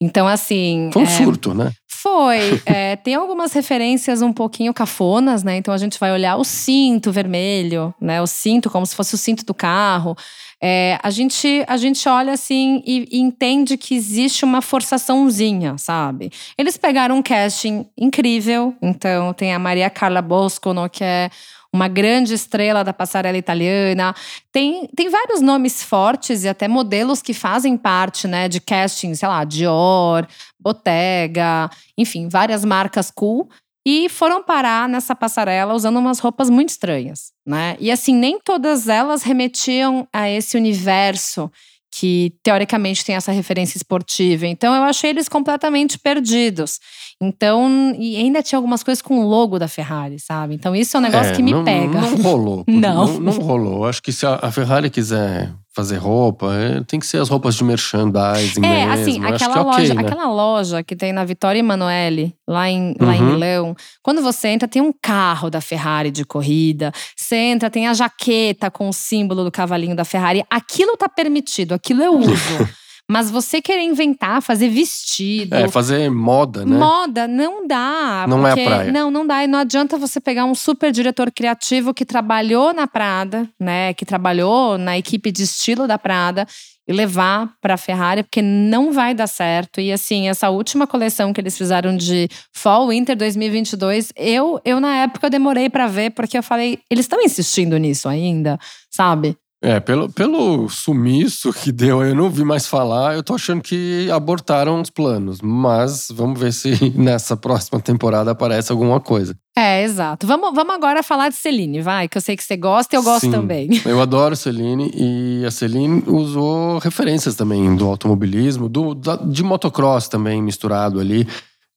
Então, 0.00 0.26
assim. 0.26 0.90
Foi 0.92 1.02
um 1.02 1.06
é, 1.06 1.08
surto, 1.08 1.54
né? 1.54 1.72
Foi. 1.86 2.60
É, 2.64 2.96
tem 2.96 3.14
algumas 3.14 3.52
referências 3.52 4.22
um 4.22 4.32
pouquinho 4.32 4.72
cafonas, 4.72 5.42
né? 5.42 5.56
Então 5.56 5.74
a 5.74 5.78
gente 5.78 5.98
vai 5.98 6.12
olhar 6.12 6.36
o 6.36 6.44
cinto 6.44 7.10
vermelho, 7.10 7.92
né? 8.00 8.22
O 8.22 8.26
cinto 8.26 8.70
como 8.70 8.86
se 8.86 8.94
fosse 8.94 9.14
o 9.14 9.18
cinto 9.18 9.44
do 9.44 9.52
carro. 9.52 10.16
É, 10.62 10.98
a, 11.02 11.10
gente, 11.10 11.64
a 11.66 11.76
gente 11.76 12.06
olha 12.08 12.32
assim 12.32 12.82
e, 12.86 13.08
e 13.10 13.18
entende 13.18 13.76
que 13.76 13.94
existe 13.94 14.44
uma 14.44 14.60
forçaçãozinha, 14.60 15.76
sabe? 15.78 16.30
Eles 16.56 16.76
pegaram 16.76 17.16
um 17.16 17.22
casting 17.22 17.86
incrível. 17.98 18.74
Então 18.80 19.32
tem 19.32 19.52
a 19.52 19.58
Maria 19.58 19.90
Carla 19.90 20.22
Boscono, 20.22 20.88
que 20.88 21.02
é 21.02 21.30
uma 21.72 21.88
grande 21.88 22.34
estrela 22.34 22.82
da 22.82 22.92
passarela 22.92 23.38
italiana. 23.38 24.14
Tem, 24.52 24.88
tem 24.94 25.08
vários 25.08 25.40
nomes 25.40 25.82
fortes 25.82 26.44
e 26.44 26.48
até 26.48 26.66
modelos 26.66 27.22
que 27.22 27.32
fazem 27.32 27.76
parte, 27.76 28.26
né, 28.26 28.48
de 28.48 28.60
casting, 28.60 29.14
sei 29.14 29.28
lá, 29.28 29.44
Dior, 29.44 30.26
Bottega, 30.58 31.70
enfim, 31.96 32.28
várias 32.28 32.64
marcas 32.64 33.10
cool. 33.10 33.48
E 33.86 34.08
foram 34.10 34.42
parar 34.42 34.88
nessa 34.88 35.14
passarela 35.14 35.74
usando 35.74 35.98
umas 35.98 36.18
roupas 36.18 36.50
muito 36.50 36.68
estranhas, 36.68 37.32
né? 37.46 37.76
E 37.80 37.90
assim, 37.90 38.14
nem 38.14 38.38
todas 38.38 38.88
elas 38.88 39.22
remetiam 39.22 40.06
a 40.12 40.28
esse 40.28 40.54
universo 40.56 41.50
que 41.90 42.34
teoricamente 42.42 43.04
tem 43.04 43.16
essa 43.16 43.32
referência 43.32 43.76
esportiva. 43.76 44.46
Então 44.46 44.74
eu 44.74 44.82
achei 44.82 45.10
eles 45.10 45.28
completamente 45.28 45.98
perdidos. 45.98 46.78
Então, 47.22 47.94
e 47.98 48.16
ainda 48.16 48.42
tinha 48.42 48.58
algumas 48.58 48.82
coisas 48.82 49.02
com 49.02 49.18
o 49.20 49.28
logo 49.28 49.58
da 49.58 49.68
Ferrari, 49.68 50.18
sabe? 50.18 50.54
Então 50.54 50.74
isso 50.74 50.96
é 50.96 51.00
um 51.00 51.02
negócio 51.02 51.32
É, 51.32 51.36
que 51.36 51.42
me 51.42 51.52
não, 51.52 51.62
pega. 51.64 52.00
Não 52.00 52.16
rolou. 52.16 52.64
Não. 52.68 53.06
não. 53.06 53.20
não 53.20 53.32
rolou. 53.40 53.84
Acho 53.84 54.02
que 54.02 54.10
se 54.10 54.24
a, 54.24 54.50
Ferrari 54.50 54.88
quiser 54.88 55.52
fazer 55.74 55.98
roupa, 55.98 56.52
é, 56.54 56.82
tem 56.84 56.98
que 56.98 57.06
ser 57.06 57.18
as 57.18 57.28
roupas 57.28 57.54
de 57.54 57.62
merchandising 57.62 58.64
É, 58.64 58.86
mesmo. 58.86 58.92
assim, 58.92 59.24
aquela 59.24 59.58
é 59.58 59.62
loja, 59.62 59.94
né? 59.94 60.00
aquela 60.00 60.26
loja 60.32 60.82
que 60.82 60.96
tem 60.96 61.12
na 61.12 61.24
Vitória 61.24 61.58
Emanuele, 61.60 62.34
lá 62.48 62.68
em, 62.70 62.94
lá 62.98 63.14
em 63.14 63.20
Uhum. 63.20 63.32
Milão, 63.34 63.76
quando 64.02 64.22
você 64.22 64.48
entra, 64.48 64.66
tem 64.66 64.80
um 64.82 64.92
carro 64.92 65.50
da 65.50 65.60
Ferrari 65.60 66.10
de 66.10 66.24
corrida. 66.24 66.90
Você 67.14 67.36
entra, 67.36 67.70
tem 67.70 67.86
a 67.86 67.92
jaqueta 67.94 68.70
com 68.70 68.88
o 68.88 68.92
símbolo 68.92 69.44
do 69.44 69.50
cavalinho 69.50 69.94
da 69.94 70.04
Ferrari. 70.04 70.42
Aquilo 70.50 70.96
tá 70.96 71.08
permitido, 71.08 71.72
aquilo 71.74 72.02
eu 72.02 72.18
uso. 72.18 72.32
Mas 73.10 73.28
você 73.28 73.60
querer 73.60 73.82
inventar, 73.82 74.40
fazer 74.40 74.68
vestido. 74.68 75.56
É, 75.56 75.68
fazer 75.68 76.08
moda, 76.08 76.64
né? 76.64 76.78
Moda 76.78 77.26
não 77.26 77.66
dá. 77.66 78.24
Não 78.28 78.46
é 78.46 78.52
a 78.52 78.54
porque- 78.54 78.68
praia. 78.68 78.92
Não, 78.92 79.10
não 79.10 79.26
dá. 79.26 79.42
E 79.42 79.48
não 79.48 79.58
adianta 79.58 79.98
você 79.98 80.20
pegar 80.20 80.44
um 80.44 80.54
super 80.54 80.92
diretor 80.92 81.28
criativo 81.32 81.92
que 81.92 82.04
trabalhou 82.04 82.72
na 82.72 82.86
Prada, 82.86 83.48
né? 83.58 83.92
Que 83.94 84.04
trabalhou 84.04 84.78
na 84.78 84.96
equipe 84.96 85.32
de 85.32 85.42
estilo 85.42 85.88
da 85.88 85.98
Prada 85.98 86.46
e 86.86 86.92
levar 86.92 87.52
para 87.60 87.74
a 87.74 87.76
Ferrari, 87.76 88.22
porque 88.22 88.42
não 88.42 88.92
vai 88.92 89.12
dar 89.12 89.26
certo. 89.26 89.80
E 89.80 89.92
assim, 89.92 90.28
essa 90.28 90.48
última 90.50 90.86
coleção 90.86 91.32
que 91.32 91.40
eles 91.40 91.58
fizeram 91.58 91.96
de 91.96 92.28
Fall 92.52 92.88
Winter 92.88 93.16
2022, 93.16 94.12
eu, 94.16 94.60
eu 94.64 94.80
na 94.80 94.96
época 94.98 95.26
eu 95.26 95.30
demorei 95.30 95.68
para 95.68 95.86
ver, 95.88 96.10
porque 96.10 96.38
eu 96.38 96.42
falei, 96.44 96.78
eles 96.88 97.06
estão 97.06 97.20
insistindo 97.20 97.76
nisso 97.76 98.08
ainda, 98.08 98.58
sabe? 98.88 99.36
É, 99.62 99.78
pelo, 99.78 100.08
pelo 100.10 100.70
sumiço 100.70 101.52
que 101.52 101.70
deu, 101.72 102.02
eu 102.02 102.14
não 102.14 102.30
vi 102.30 102.42
mais 102.44 102.66
falar. 102.66 103.14
Eu 103.14 103.22
tô 103.22 103.34
achando 103.34 103.60
que 103.62 104.08
abortaram 104.10 104.80
os 104.80 104.88
planos. 104.88 105.40
Mas 105.42 106.08
vamos 106.10 106.40
ver 106.40 106.52
se 106.52 106.90
nessa 106.96 107.36
próxima 107.36 107.78
temporada 107.80 108.30
aparece 108.30 108.72
alguma 108.72 109.00
coisa. 109.00 109.36
É, 109.56 109.82
exato. 109.82 110.26
Vamos, 110.26 110.54
vamos 110.54 110.74
agora 110.74 111.02
falar 111.02 111.28
de 111.28 111.34
Celine, 111.34 111.82
vai, 111.82 112.08
que 112.08 112.16
eu 112.16 112.22
sei 112.22 112.36
que 112.36 112.42
você 112.42 112.56
gosta 112.56 112.94
e 112.94 112.96
eu 112.96 113.02
gosto 113.02 113.26
Sim. 113.26 113.30
também. 113.30 113.68
Eu 113.84 114.00
adoro 114.02 114.34
Celine 114.34 114.90
e 114.94 115.44
a 115.44 115.50
Celine 115.50 116.02
usou 116.06 116.78
referências 116.78 117.34
também 117.34 117.74
do 117.76 117.86
automobilismo, 117.86 118.68
do, 118.68 118.94
da- 118.94 119.16
de 119.16 119.42
motocross 119.42 120.08
também 120.08 120.40
misturado 120.42 120.98
ali 121.00 121.28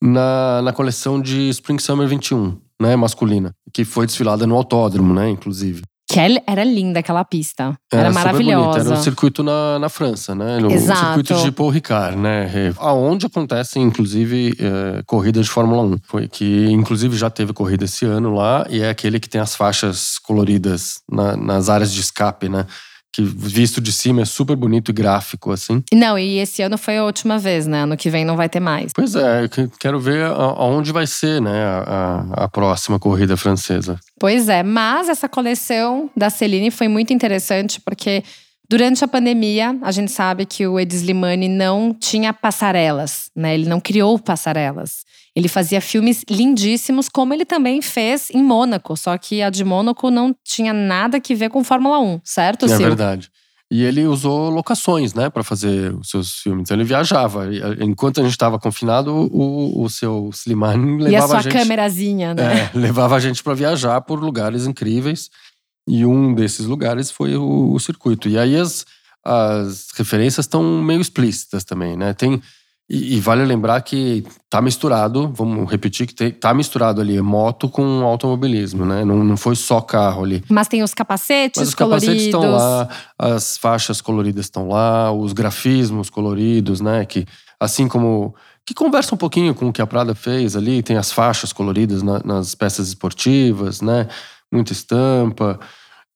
na, 0.02 0.62
na 0.62 0.72
coleção 0.72 1.20
de 1.22 1.50
Spring 1.50 1.80
Summer 1.80 2.08
21, 2.08 2.58
né, 2.82 2.96
masculina, 2.96 3.54
que 3.74 3.84
foi 3.84 4.06
desfilada 4.06 4.46
no 4.48 4.56
autódromo, 4.56 5.14
né, 5.14 5.30
inclusive. 5.30 5.82
Que 6.14 6.20
é- 6.20 6.44
era 6.46 6.64
linda 6.64 7.00
aquela 7.00 7.24
pista. 7.26 7.74
Era, 7.92 8.12
super 8.12 8.14
bonita, 8.14 8.20
maravilhosa. 8.20 8.90
Era 8.92 9.00
um 9.00 9.04
circuito 9.04 9.44
na, 9.44 9.80
na 9.80 9.90
França, 9.90 10.36
né? 10.36 10.60
No 10.60 10.72
Exato. 10.72 11.00
circuito 11.00 11.36
de 11.44 11.52
Paul 11.52 11.70
Ricard, 11.70 12.16
né? 12.18 12.52
É, 12.54 12.74
Aonde 12.78 13.26
acontecem, 13.26 13.82
inclusive, 13.84 14.56
é, 14.60 15.02
corridas 15.06 15.46
de 15.46 15.52
Fórmula 15.52 15.82
1. 15.84 15.98
Foi 16.04 16.28
que, 16.28 16.68
inclusive, 16.70 17.18
já 17.18 17.30
teve 17.30 17.52
corrida 17.54 17.86
esse 17.86 18.06
ano 18.06 18.34
lá, 18.36 18.66
e 18.70 18.82
é 18.82 18.90
aquele 18.90 19.20
que 19.20 19.28
tem 19.30 19.42
as 19.42 19.56
faixas 19.56 20.18
coloridas 20.20 21.02
na- 21.12 21.36
nas 21.36 21.70
áreas 21.70 21.92
de 21.92 22.00
escape, 22.02 22.48
né? 22.48 22.66
Que 23.14 23.22
visto 23.22 23.80
de 23.80 23.92
cima 23.92 24.24
é 24.24 24.26
super 24.26 24.56
bonito 24.56 24.90
e 24.90 24.94
gráfico, 24.94 25.52
assim. 25.52 25.84
Não, 25.94 26.18
e 26.18 26.40
esse 26.40 26.64
ano 26.64 26.80
foi 26.80 26.98
a 26.98 27.04
última 27.06 27.38
vez, 27.38 27.68
né? 27.68 27.84
Ano 27.84 27.96
que 27.96 28.10
vem 28.10 28.26
não 28.26 28.36
vai 28.36 28.50
ter 28.50 28.60
mais. 28.60 28.92
Pois 28.92 29.14
é, 29.16 29.48
quero 29.80 30.00
ver 30.00 30.26
aonde 30.26 30.92
vai 30.92 31.06
ser, 31.06 31.40
né? 31.40 31.64
A, 31.64 32.26
a- 32.46 32.50
próxima 32.50 33.00
corrida 33.00 33.38
francesa. 33.38 34.00
Pois 34.20 34.50
é, 34.50 34.64
mas 34.64 35.10
essa 35.10 35.30
coleção 35.30 36.10
da 36.18 36.30
Celine 36.32 36.72
foi 36.72 36.88
muito 36.88 37.14
interessante 37.14 37.80
porque 37.82 38.24
durante 38.70 39.04
a 39.04 39.08
pandemia, 39.08 39.78
a 39.84 39.92
gente 39.92 40.12
sabe 40.12 40.46
que 40.46 40.66
o 40.66 40.80
Ed 40.80 40.96
Slimani 40.96 41.48
não 41.48 41.94
tinha 41.94 42.34
passarelas, 42.34 43.30
né? 43.36 43.54
Ele 43.54 43.70
não 43.70 43.80
criou 43.80 44.18
passarelas. 44.18 45.04
Ele 45.36 45.48
fazia 45.48 45.82
filmes 45.82 46.24
lindíssimos, 46.30 47.10
como 47.10 47.34
ele 47.34 47.44
também 47.46 47.82
fez 47.82 48.30
em 48.30 48.44
Mônaco, 48.44 48.96
só 48.96 49.18
que 49.18 49.42
a 49.42 49.50
de 49.50 49.64
Mônaco 49.64 50.12
não 50.12 50.36
tinha 50.44 50.72
nada 50.74 51.20
que 51.20 51.34
ver 51.34 51.50
com 51.50 51.64
Fórmula 51.64 52.00
1, 52.00 52.22
certo, 52.24 52.66
É 52.66 52.70
Sil? 52.78 52.86
verdade. 52.86 53.32
E 53.72 53.82
ele 53.84 54.06
usou 54.06 54.52
locações, 54.52 55.16
né, 55.16 55.32
para 55.32 55.44
fazer 55.44 55.92
os 55.96 56.08
seus 56.10 56.34
filmes. 56.36 56.64
Então 56.66 56.78
ele 56.78 56.84
viajava. 56.84 57.48
Enquanto 57.82 58.20
a 58.20 58.24
gente 58.24 58.34
estava 58.34 58.60
confinado, 58.60 59.12
o, 59.12 59.82
o 59.84 59.90
seu 59.90 60.30
Slimane 60.32 61.02
levava 61.02 61.10
e 61.12 61.16
a 61.16 61.28
sua 61.28 61.38
a 61.38 61.42
gente. 61.42 61.54
câmerazinha, 61.54 62.36
né? 62.36 62.70
É, 62.72 62.78
levava 62.78 63.16
a 63.16 63.20
gente 63.20 63.42
para 63.42 63.56
viajar 63.56 64.00
por 64.02 64.20
lugares 64.20 64.68
incríveis. 64.68 65.30
E 65.88 66.06
um 66.06 66.36
desses 66.36 66.68
lugares 66.68 67.10
foi 67.10 67.36
o, 67.36 67.74
o 67.74 67.80
circuito. 67.80 68.30
E 68.30 68.38
aí 68.38 68.56
as, 68.56 68.86
as 69.26 69.88
referências 69.96 70.46
estão 70.46 70.62
meio 70.84 71.02
explícitas 71.02 71.64
também, 71.64 71.98
né? 71.98 72.14
Tem 72.14 72.40
e, 72.94 73.16
e, 73.16 73.20
vale 73.20 73.44
lembrar 73.44 73.82
que 73.82 74.24
tá 74.48 74.62
misturado, 74.62 75.34
vamos 75.36 75.68
repetir 75.68 76.06
que 76.06 76.14
tem, 76.14 76.30
tá 76.30 76.54
misturado 76.54 77.02
ali 77.02 77.20
moto 77.20 77.68
com 77.68 78.04
automobilismo, 78.04 78.86
né? 78.86 79.04
Não, 79.04 79.24
não 79.24 79.36
foi 79.36 79.56
só 79.56 79.82
carro 79.82 80.24
ali. 80.24 80.44
Mas 80.48 80.68
tem 80.68 80.84
os 80.84 80.94
capacetes 80.94 81.60
Mas 81.60 81.70
os 81.70 81.74
coloridos. 81.74 82.06
capacetes 82.06 82.26
estão 82.28 82.52
lá, 82.52 82.90
as 83.18 83.58
faixas 83.58 84.00
coloridas 84.00 84.46
estão 84.46 84.68
lá, 84.68 85.12
os 85.12 85.34
grafismos 85.34 86.08
coloridos, 86.12 86.82
né? 86.82 87.04
Que 87.04 87.26
assim 87.60 87.88
como 87.88 88.36
que 88.64 88.76
conversa 88.76 89.16
um 89.16 89.18
pouquinho 89.18 89.56
com 89.56 89.70
o 89.70 89.74
que 89.74 89.82
a 89.82 89.88
Prada 89.88 90.14
fez 90.14 90.56
ali, 90.56 90.84
tem 90.84 90.96
as 90.96 91.12
faixas 91.12 91.52
coloridas 91.52 92.04
na, 92.04 92.22
nas 92.24 92.54
peças 92.54 92.90
esportivas, 92.90 93.82
né? 93.82 94.08
Muita 94.52 94.72
estampa. 94.72 95.60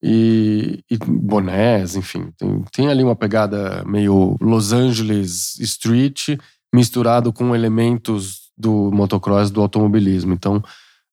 E, 0.00 0.84
e, 0.88 0.96
bonés, 0.96 1.96
enfim. 1.96 2.30
Tem, 2.38 2.64
tem 2.72 2.88
ali 2.88 3.02
uma 3.02 3.16
pegada 3.16 3.82
meio 3.84 4.36
Los 4.40 4.72
Angeles 4.72 5.58
Street, 5.58 6.38
misturado 6.74 7.32
com 7.32 7.54
elementos 7.54 8.48
do 8.56 8.90
motocross, 8.92 9.50
do 9.50 9.60
automobilismo. 9.60 10.34
Então, 10.34 10.62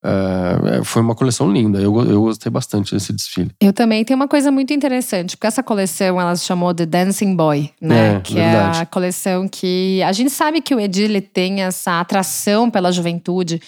é, 0.06 0.84
foi 0.84 1.02
uma 1.02 1.16
coleção 1.16 1.52
linda. 1.52 1.80
Eu, 1.80 2.00
eu 2.06 2.22
gostei 2.22 2.52
bastante 2.52 2.94
desse 2.94 3.12
desfile. 3.12 3.52
Eu 3.60 3.74
também. 3.74 4.06
Tem 4.06 4.16
uma 4.16 4.28
coisa 4.28 4.52
muito 4.52 4.72
interessante, 4.72 5.36
porque 5.36 5.48
essa 5.48 5.64
coleção 5.64 6.22
ela 6.22 6.36
se 6.36 6.46
chamou 6.46 6.74
The 6.74 6.86
Dancing 6.86 7.36
Boy, 7.36 7.72
né? 7.82 8.18
É, 8.18 8.20
que 8.20 8.36
verdade. 8.36 8.80
é 8.80 8.82
a 8.82 8.86
coleção 8.86 9.48
que 9.48 10.04
a 10.04 10.12
gente 10.12 10.30
sabe 10.30 10.62
que 10.62 10.76
o 10.76 10.80
Edile 10.80 11.22
tem 11.22 11.64
essa 11.64 12.00
atração 12.00 12.70
pela 12.70 12.92
juventude. 12.92 13.60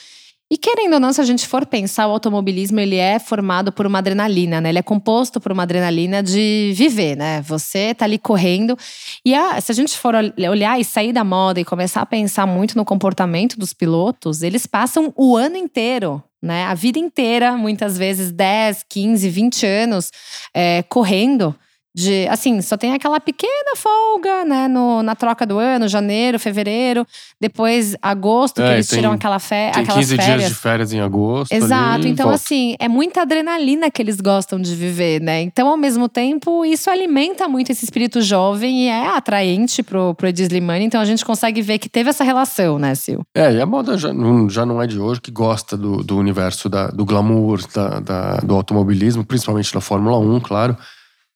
E 0.50 0.58
querendo 0.58 0.94
ou 0.94 1.00
não, 1.00 1.12
se 1.12 1.20
a 1.20 1.25
gente 1.25 1.46
for 1.46 1.66
pensar, 1.66 2.08
o 2.08 2.12
automobilismo 2.12 2.80
ele 2.80 2.96
é 2.96 3.20
formado 3.20 3.70
por 3.72 3.86
uma 3.86 4.00
adrenalina, 4.00 4.62
né? 4.62 4.70
Ele 4.70 4.80
é 4.80 4.84
composto 4.84 5.42
por 5.42 5.51
uma 5.51 5.63
adrenalina 5.63 6.24
de 6.24 6.72
viver, 6.74 7.18
né? 7.18 7.42
Você 7.42 7.94
tá 7.94 8.06
ali 8.06 8.18
correndo. 8.18 8.77
E 9.25 9.36
a, 9.36 9.60
se 9.60 9.74
a 9.74 9.75
gente 9.75 9.98
for 9.98 10.16
olhar 10.16 10.80
e 10.80 10.86
sair 10.86 11.12
da 11.12 11.24
moda 11.24 11.60
e 11.60 11.66
começar 11.66 12.01
a 12.01 12.06
pensar 12.06 12.46
muito 12.46 12.77
no 12.77 12.86
comportamento 12.86 13.60
dos 13.60 13.74
pilotos, 13.74 14.42
eles 14.42 14.66
passam 14.66 15.13
o 15.18 15.36
ano 15.36 15.58
inteiro 15.58 16.24
né? 16.42 16.66
A 16.66 16.74
vida 16.74 17.00
inteira, 17.00 17.58
muitas 17.58 17.98
vezes 17.98 18.32
10, 18.32 18.86
15, 18.88 19.30
20 19.30 19.66
anos 19.66 20.12
é, 20.54 20.84
correndo 20.84 21.56
de 21.98 22.27
assim, 22.30 22.62
só 22.62 22.77
tem 22.77 22.94
aquela 22.94 23.20
pequena 23.20 23.75
folga, 23.75 24.46
né, 24.46 24.68
no, 24.68 25.01
na 25.01 25.16
troca 25.16 25.48
do 25.48 25.58
ano, 25.58 25.88
janeiro, 25.88 26.38
fevereiro, 26.38 27.08
depois 27.42 27.96
agosto, 28.00 28.56
que 28.62 28.62
É, 28.62 28.74
eles 28.75 28.88
tem- 28.88 29.00
tiram 29.00 29.13
aquela 29.13 29.39
fe 29.39 29.72
Tem 29.74 29.82
aquelas 29.82 29.96
15 29.96 30.16
férias. 30.16 30.38
dias 30.42 30.50
de 30.50 30.56
férias 30.56 30.94
em 30.94 31.00
agosto. 31.00 31.51
Exato, 31.51 31.96
ali, 31.96 32.10
então 32.10 32.27
volta. 32.27 32.36
assim, 32.36 32.75
é 32.80 32.88
muita 32.88 33.24
adrenalina 33.24 33.89
que 33.89 34.00
eles 34.00 34.22
gostam 34.22 34.62
de 34.62 34.75
viver, 34.75 35.20
né? 35.20 35.42
Então, 35.42 35.68
ao 35.68 35.75
mesmo 35.77 36.08
tempo, 36.08 36.63
isso 36.63 36.88
alimenta 36.92 37.48
muito 37.48 37.72
esse 37.72 37.84
espírito 37.84 38.22
jovem 38.22 38.86
e 38.86 38.88
é 38.89 39.08
atraente 39.08 39.82
pro, 39.82 40.13
pro 40.13 40.27
Edi 40.27 40.44
Slimane. 40.44 40.86
Então, 40.86 41.01
a 41.01 41.06
gente 41.06 41.25
consegue 41.25 41.63
ver 41.63 41.80
que 41.80 41.89
teve 41.89 42.12
essa 42.12 42.24
relação, 42.24 42.77
né, 42.77 42.94
Sil? 42.94 43.25
É, 43.34 43.51
e 43.54 43.60
a 43.60 43.66
moda 43.66 43.98
já 43.98 44.13
não, 44.13 44.48
já 44.48 44.68
não 44.68 44.80
é 44.80 44.86
de 44.86 45.00
hoje, 45.00 45.20
que 45.20 45.32
gosta 45.32 45.75
do, 45.75 46.04
do 46.04 46.16
universo 46.18 46.70
da, 46.70 46.88
do 46.88 47.04
glamour, 47.04 47.60
da, 47.74 48.00
da- 48.00 48.38
do 48.38 48.54
automobilismo, 48.54 49.25
principalmente 49.25 49.74
da 49.74 49.82
Fórmula 49.82 50.20
1, 50.20 50.39
claro. 50.42 50.77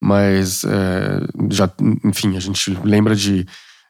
Mas, 0.02 0.64
é, 0.64 1.20
já, 1.52 1.70
enfim, 2.04 2.36
a 2.36 2.40
gente 2.40 2.72
lembra 2.84 3.16
de, 3.16 3.46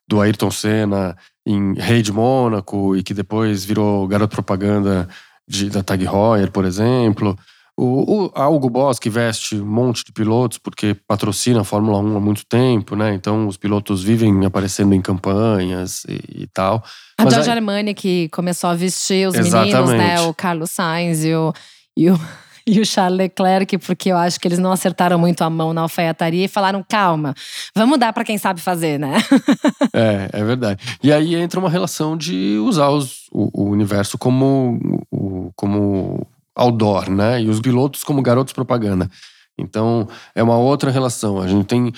do 0.08 0.20
Ayrton 0.20 0.52
Senna 0.52 1.16
em 1.46 1.74
Rei 1.76 2.02
de 2.02 2.12
Mônaco 2.12 2.96
e 2.96 3.02
que 3.04 3.14
depois 3.14 3.64
virou 3.64 4.08
garoto 4.08 4.36
propaganda 4.36 5.08
de, 5.48 5.70
da 5.70 5.82
Tag 5.82 6.04
Heuer, 6.04 6.52
por 6.52 6.66
exemplo. 6.66 7.38
O, 7.78 8.26
o 8.26 8.32
a 8.36 8.48
Hugo 8.50 8.70
Boss, 8.70 9.00
que 9.00 9.10
veste 9.10 9.56
um 9.56 9.66
monte 9.66 10.04
de 10.04 10.12
pilotos 10.12 10.58
porque 10.58 10.94
patrocina 11.08 11.62
a 11.62 11.64
Fórmula 11.64 11.98
1 12.00 12.18
há 12.18 12.20
muito 12.20 12.46
tempo, 12.46 12.96
né? 12.96 13.14
Então 13.16 13.48
os 13.48 13.56
pilotos 13.58 14.04
vivem 14.04 14.46
aparecendo 14.46 14.94
em 14.94 15.02
campanhas 15.02 16.04
e, 16.08 16.44
e 16.44 16.48
tal. 16.54 16.84
A 17.18 17.24
Mas 17.24 17.34
Giorgia 17.34 17.54
aí- 17.54 17.58
Armani, 17.60 17.94
que 17.94 18.28
começou 18.30 18.70
a 18.70 18.76
vestir 18.76 19.28
os 19.28 19.34
meninos, 19.34 19.54
Exatamente. 19.70 19.98
né? 19.98 20.22
O 20.22 20.34
Carlos 20.34 20.70
Sainz 20.72 21.24
e 21.24 21.34
o, 21.34 21.54
e 21.98 22.10
o, 22.12 22.20
e 22.66 22.80
o 22.80 22.86
Charles 22.86 23.18
Leclerc, 23.18 23.78
porque 23.80 24.12
eu 24.12 24.18
acho 24.18 24.40
que 24.40 24.48
eles 24.48 24.60
não 24.60 24.72
acertaram 24.72 25.18
muito 25.20 25.44
a 25.44 25.50
mão 25.50 25.74
na 25.74 25.82
alfaiataria 25.82 26.46
e 26.46 26.48
falaram: 26.48 26.84
calma, 26.88 27.34
vamos 27.76 27.98
dar 28.00 28.14
pra 28.14 28.24
quem 28.24 28.38
sabe 28.38 28.62
fazer, 28.62 29.00
né? 29.00 29.16
É, 29.94 30.30
é 30.32 30.44
verdade. 30.44 30.82
E 31.04 31.12
aí 31.12 31.36
entra 31.36 31.60
uma 31.60 31.70
relação 31.70 32.16
de 32.16 32.58
usar 32.64 32.90
os- 32.90 33.28
o, 33.32 33.64
o 33.66 33.70
universo 33.70 34.18
como, 34.18 34.80
o, 35.12 35.52
como 35.56 36.26
outdoor, 36.56 37.10
né? 37.10 37.42
E 37.42 37.50
os 37.50 37.60
pilotos 37.60 38.04
como 38.04 38.22
garotos 38.22 38.54
propaganda. 38.54 39.10
Então, 39.58 40.08
é 40.34 40.42
uma 40.42 40.58
outra 40.58 40.90
relação. 40.92 41.42
A 41.42 41.48
gente 41.48 41.66
tem. 41.66 41.92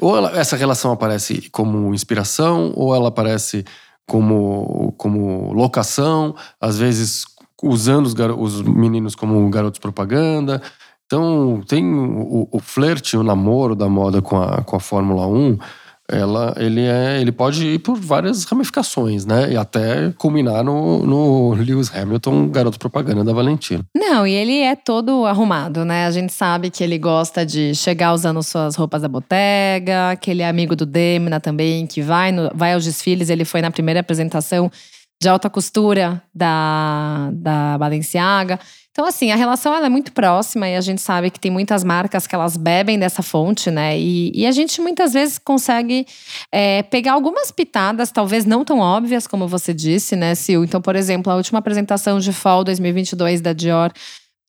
Ou 0.00 0.16
ela- 0.16 0.36
essa 0.38 0.56
relação 0.56 0.90
aparece 0.92 1.48
como 1.50 1.94
inspiração, 1.94 2.72
ou 2.74 2.94
ela 2.94 3.08
aparece 3.08 3.64
como, 4.06 4.92
como 4.96 5.52
locação, 5.52 6.34
às 6.60 6.78
vezes 6.78 7.24
usando 7.62 8.06
os, 8.06 8.14
os 8.14 8.62
meninos 8.62 9.14
como 9.14 9.48
garotos 9.50 9.78
propaganda. 9.80 10.60
Então, 11.06 11.62
tem 11.66 11.84
o, 11.84 12.48
o 12.52 12.58
flerte, 12.60 13.16
o 13.16 13.22
namoro 13.22 13.74
da 13.74 13.88
moda 13.88 14.20
com 14.20 14.36
a, 14.40 14.62
com 14.62 14.76
a 14.76 14.80
Fórmula 14.80 15.26
1, 15.26 15.58
ela, 16.10 16.54
ele, 16.58 16.80
é, 16.82 17.20
ele 17.20 17.30
pode 17.32 17.66
ir 17.66 17.78
por 17.80 17.94
várias 17.96 18.44
ramificações, 18.44 19.26
né? 19.26 19.52
E 19.52 19.56
até 19.56 20.10
culminar 20.16 20.64
no, 20.64 21.04
no 21.04 21.52
Lewis 21.54 21.94
Hamilton, 21.94 22.48
garoto 22.48 22.78
propaganda 22.78 23.22
da 23.22 23.32
Valentina. 23.32 23.84
Não, 23.94 24.26
e 24.26 24.32
ele 24.32 24.58
é 24.60 24.74
todo 24.74 25.26
arrumado, 25.26 25.84
né? 25.84 26.06
A 26.06 26.10
gente 26.10 26.32
sabe 26.32 26.70
que 26.70 26.82
ele 26.82 26.96
gosta 26.98 27.44
de 27.44 27.74
chegar 27.74 28.14
usando 28.14 28.42
suas 28.42 28.74
roupas 28.74 29.02
da 29.02 29.08
botega, 29.08 30.16
que 30.20 30.30
ele 30.30 30.40
é 30.42 30.48
amigo 30.48 30.74
do 30.74 30.86
Demna 30.86 31.40
também, 31.40 31.86
que 31.86 32.00
vai, 32.00 32.32
no- 32.32 32.50
vai 32.54 32.72
aos 32.72 32.84
desfiles. 32.84 33.28
Ele 33.28 33.44
foi 33.44 33.60
na 33.60 33.70
primeira 33.70 34.00
apresentação 34.00 34.70
de 35.20 35.28
alta 35.28 35.50
costura 35.50 36.22
da, 36.32 37.30
da 37.32 37.76
Balenciaga. 37.78 38.58
Então, 38.90 39.06
assim, 39.06 39.30
a 39.30 39.36
relação 39.36 39.74
ela 39.74 39.86
é 39.86 39.88
muito 39.88 40.12
próxima 40.12 40.68
e 40.68 40.74
a 40.74 40.80
gente 40.80 41.00
sabe 41.00 41.30
que 41.30 41.38
tem 41.38 41.50
muitas 41.50 41.84
marcas 41.84 42.26
que 42.26 42.34
elas 42.34 42.56
bebem 42.56 42.98
dessa 42.98 43.22
fonte, 43.22 43.70
né? 43.70 43.98
E, 43.98 44.32
e 44.34 44.44
a 44.44 44.50
gente 44.50 44.80
muitas 44.80 45.12
vezes 45.12 45.38
consegue 45.38 46.04
é, 46.50 46.82
pegar 46.82 47.12
algumas 47.12 47.52
pitadas, 47.52 48.10
talvez 48.10 48.44
não 48.44 48.64
tão 48.64 48.80
óbvias, 48.80 49.26
como 49.26 49.46
você 49.46 49.72
disse, 49.72 50.16
né, 50.16 50.34
Sil? 50.34 50.64
Então, 50.64 50.82
por 50.82 50.96
exemplo, 50.96 51.32
a 51.32 51.36
última 51.36 51.60
apresentação 51.60 52.18
de 52.18 52.32
Fall 52.32 52.64
2022 52.64 53.40
da 53.40 53.52
Dior 53.52 53.92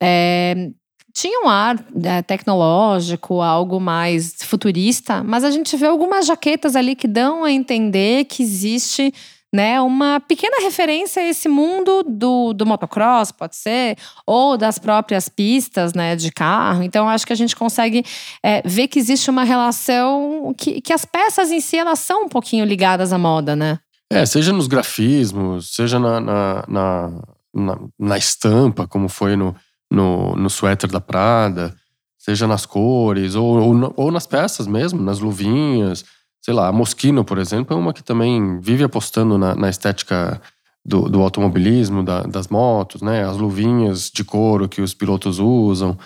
é, 0.01 0.71
tinha 1.13 1.45
um 1.45 1.49
ar 1.49 1.83
é, 2.03 2.21
tecnológico, 2.21 3.41
algo 3.41 3.79
mais 3.79 4.35
futurista, 4.41 5.23
mas 5.23 5.43
a 5.43 5.51
gente 5.51 5.75
vê 5.77 5.85
algumas 5.85 6.25
jaquetas 6.25 6.75
ali 6.75 6.95
que 6.95 7.07
dão 7.07 7.43
a 7.43 7.51
entender 7.51 8.25
que 8.25 8.41
existe 8.41 9.13
né, 9.53 9.81
uma 9.81 10.19
pequena 10.19 10.61
referência 10.61 11.21
a 11.23 11.27
esse 11.27 11.49
mundo 11.49 12.03
do, 12.07 12.53
do 12.53 12.65
motocross, 12.65 13.31
pode 13.31 13.55
ser, 13.55 13.97
ou 14.25 14.57
das 14.57 14.77
próprias 14.77 15.27
pistas 15.27 15.93
né, 15.93 16.15
de 16.15 16.31
carro. 16.31 16.83
Então, 16.83 17.09
acho 17.09 17.25
que 17.25 17.33
a 17.33 17.35
gente 17.35 17.55
consegue 17.55 18.05
é, 18.43 18.61
ver 18.63 18.87
que 18.87 18.99
existe 18.99 19.29
uma 19.29 19.43
relação 19.43 20.53
que, 20.57 20.81
que 20.81 20.93
as 20.93 21.05
peças 21.05 21.51
em 21.51 21.59
si 21.59 21.77
elas 21.77 21.99
são 21.99 22.25
um 22.25 22.29
pouquinho 22.29 22.63
ligadas 22.65 23.11
à 23.11 23.17
moda, 23.17 23.55
né? 23.55 23.79
É, 24.11 24.25
seja 24.25 24.51
nos 24.51 24.67
grafismos, 24.67 25.75
seja 25.75 25.99
na, 25.99 26.19
na, 26.19 26.63
na, 26.67 27.11
na- 27.53 27.79
na 27.97 28.17
estampa, 28.17 28.87
como 28.87 29.07
foi 29.07 29.35
no, 29.35 29.55
no, 29.91 30.35
no 30.35 30.49
suéter 30.49 30.89
da 30.89 30.99
Prada, 30.99 31.75
seja 32.17 32.47
nas 32.47 32.65
cores, 32.65 33.35
ou, 33.35 33.59
ou, 33.59 33.93
ou 33.95 34.11
nas 34.11 34.25
peças 34.27 34.67
mesmo, 34.67 35.01
nas 35.01 35.19
luvinhas. 35.19 36.03
Sei 36.41 36.53
lá, 36.53 36.67
a 36.67 36.71
Moschino, 36.71 37.23
por 37.23 37.37
exemplo, 37.37 37.75
é 37.75 37.79
uma 37.79 37.93
que 37.93 38.03
também 38.03 38.59
vive 38.59 38.83
apostando 38.83 39.37
na, 39.37 39.55
na 39.55 39.69
estética 39.69 40.41
do, 40.85 41.09
do 41.09 41.21
automobilismo, 41.21 42.03
da- 42.03 42.23
das 42.23 42.47
motos, 42.47 43.01
né? 43.01 43.23
As 43.23 43.37
luvinhas 43.37 44.09
de 44.09 44.23
couro 44.23 44.69
que 44.69 44.81
os 44.81 44.93
pilotos 44.93 45.39
usam. 45.39 45.97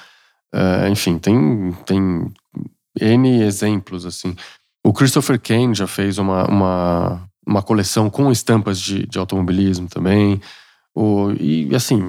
É, 0.53 0.89
enfim, 0.89 1.17
tem, 1.17 1.71
tem 1.85 2.31
N 2.99 3.43
exemplos, 3.43 4.05
assim. 4.05 4.35
O 4.83 4.91
Christopher 4.93 5.39
Kane 5.39 5.73
já 5.73 5.87
fez 5.87 6.17
uma, 6.17 6.45
uma, 6.45 7.21
uma 7.47 7.61
coleção 7.61 8.09
com 8.09 8.31
estampas 8.31 8.79
de, 8.79 9.05
de 9.07 9.17
automobilismo 9.17 9.87
também. 9.87 10.41
O, 10.95 11.31
e 11.39 11.73
assim, 11.75 11.99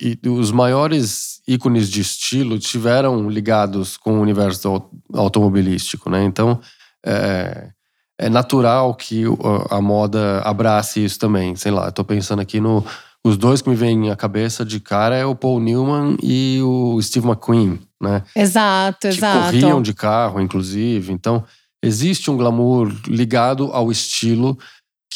e- 0.00 0.18
e 0.22 0.28
os 0.28 0.50
maiores 0.52 1.40
ícones 1.48 1.90
de 1.90 2.00
estilo 2.02 2.58
tiveram 2.58 3.28
ligados 3.30 3.96
com 3.96 4.18
o 4.18 4.20
universo 4.20 4.68
au- 4.68 4.90
automobilístico, 5.14 6.10
né? 6.10 6.24
Então 6.24 6.60
é, 7.04 7.70
é 8.18 8.28
natural 8.28 8.94
que 8.94 9.24
a 9.70 9.80
moda 9.80 10.40
abrace 10.40 11.04
isso 11.04 11.18
também. 11.18 11.54
Sei 11.56 11.70
lá, 11.70 11.90
tô 11.90 12.04
pensando 12.04 12.40
aqui 12.40 12.60
no. 12.60 12.84
Os 13.26 13.38
dois 13.38 13.62
que 13.62 13.70
me 13.70 13.74
vêm 13.74 14.10
à 14.10 14.16
cabeça 14.16 14.66
de 14.66 14.78
cara 14.78 15.16
é 15.16 15.24
o 15.24 15.34
Paul 15.34 15.58
Newman 15.58 16.16
e 16.22 16.60
o 16.62 17.00
Steve 17.00 17.26
McQueen, 17.26 17.80
né? 18.00 18.22
Exato, 18.36 19.08
que 19.08 19.16
exato. 19.16 19.46
corriam 19.46 19.80
de 19.80 19.94
carro, 19.94 20.42
inclusive. 20.42 21.10
Então, 21.10 21.42
existe 21.82 22.30
um 22.30 22.36
glamour 22.36 22.92
ligado 23.06 23.70
ao 23.72 23.90
estilo 23.90 24.58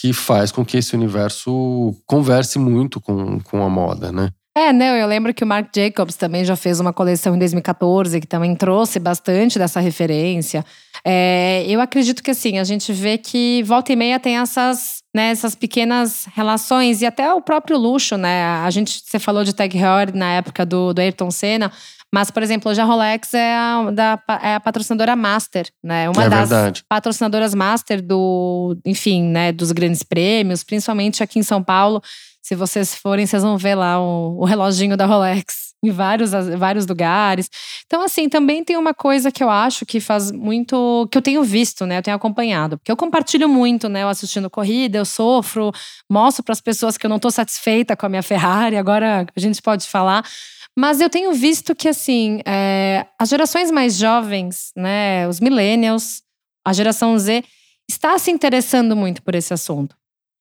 que 0.00 0.14
faz 0.14 0.50
com 0.50 0.64
que 0.64 0.78
esse 0.78 0.94
universo 0.94 1.94
converse 2.06 2.58
muito 2.58 2.98
com, 2.98 3.40
com 3.40 3.62
a 3.62 3.68
moda, 3.68 4.10
né? 4.10 4.30
É, 4.58 4.72
não, 4.72 4.96
eu 4.96 5.06
lembro 5.06 5.32
que 5.32 5.44
o 5.44 5.46
Marc 5.46 5.68
Jacobs 5.72 6.16
também 6.16 6.44
já 6.44 6.56
fez 6.56 6.80
uma 6.80 6.92
coleção 6.92 7.36
em 7.36 7.38
2014 7.38 8.20
que 8.20 8.26
também 8.26 8.56
trouxe 8.56 8.98
bastante 8.98 9.56
dessa 9.56 9.78
referência. 9.78 10.64
É, 11.04 11.64
eu 11.68 11.80
acredito 11.80 12.20
que 12.24 12.32
assim, 12.32 12.58
a 12.58 12.64
gente 12.64 12.92
vê 12.92 13.16
que 13.18 13.62
volta 13.62 13.92
e 13.92 13.96
meia 13.96 14.18
tem 14.18 14.36
essas, 14.36 15.00
né, 15.14 15.30
essas 15.30 15.54
pequenas 15.54 16.26
relações 16.34 17.00
e 17.02 17.06
até 17.06 17.32
o 17.32 17.40
próprio 17.40 17.78
luxo, 17.78 18.16
né? 18.16 18.42
A 18.42 18.68
gente, 18.70 19.00
você 19.04 19.20
falou 19.20 19.44
de 19.44 19.54
Tag 19.54 19.78
Heuer 19.78 20.12
na 20.12 20.32
época 20.32 20.66
do, 20.66 20.92
do 20.92 20.98
Ayrton 21.00 21.30
Senna, 21.30 21.70
mas, 22.12 22.30
por 22.30 22.42
exemplo, 22.42 22.70
hoje 22.70 22.80
a 22.80 22.84
Rolex 22.84 23.34
é 23.34 23.54
a, 23.54 23.90
da, 23.92 24.18
é 24.42 24.54
a 24.54 24.60
patrocinadora 24.60 25.14
Master, 25.14 25.68
né? 25.84 26.08
Uma 26.10 26.24
É 26.24 26.28
das 26.28 26.48
verdade. 26.48 26.82
patrocinadoras 26.88 27.54
Master 27.54 28.02
do, 28.02 28.76
enfim, 28.84 29.22
né, 29.22 29.52
dos 29.52 29.70
grandes 29.70 30.02
prêmios, 30.02 30.64
principalmente 30.64 31.22
aqui 31.22 31.38
em 31.38 31.44
São 31.44 31.62
Paulo. 31.62 32.02
Se 32.48 32.54
vocês 32.54 32.94
forem, 32.94 33.26
vocês 33.26 33.42
vão 33.42 33.58
ver 33.58 33.74
lá 33.74 34.00
o, 34.00 34.38
o 34.40 34.44
reloginho 34.46 34.96
da 34.96 35.04
Rolex 35.04 35.74
em 35.84 35.90
vários, 35.90 36.30
vários 36.56 36.86
lugares. 36.86 37.50
Então, 37.84 38.02
assim, 38.02 38.26
também 38.26 38.64
tem 38.64 38.74
uma 38.74 38.94
coisa 38.94 39.30
que 39.30 39.44
eu 39.44 39.50
acho 39.50 39.84
que 39.84 40.00
faz 40.00 40.32
muito. 40.32 41.06
que 41.12 41.18
eu 41.18 41.20
tenho 41.20 41.44
visto, 41.44 41.84
né? 41.84 41.98
Eu 41.98 42.02
tenho 42.02 42.16
acompanhado. 42.16 42.78
Porque 42.78 42.90
eu 42.90 42.96
compartilho 42.96 43.50
muito, 43.50 43.86
né? 43.86 44.02
Eu 44.02 44.08
assistindo 44.08 44.48
corrida, 44.48 44.96
eu 44.96 45.04
sofro, 45.04 45.70
mostro 46.10 46.42
para 46.42 46.54
as 46.54 46.60
pessoas 46.62 46.96
que 46.96 47.04
eu 47.04 47.10
não 47.10 47.16
estou 47.16 47.30
satisfeita 47.30 47.94
com 47.94 48.06
a 48.06 48.08
minha 48.08 48.22
Ferrari, 48.22 48.78
agora 48.78 49.26
a 49.36 49.40
gente 49.40 49.60
pode 49.60 49.86
falar. 49.86 50.24
Mas 50.74 51.02
eu 51.02 51.10
tenho 51.10 51.34
visto 51.34 51.74
que, 51.74 51.86
assim, 51.86 52.40
é, 52.46 53.04
as 53.20 53.28
gerações 53.28 53.70
mais 53.70 53.94
jovens, 53.94 54.72
né? 54.74 55.28
Os 55.28 55.38
millennials, 55.38 56.22
a 56.66 56.72
geração 56.72 57.18
Z, 57.18 57.44
está 57.86 58.18
se 58.18 58.30
interessando 58.30 58.96
muito 58.96 59.22
por 59.22 59.34
esse 59.34 59.52
assunto. 59.52 59.97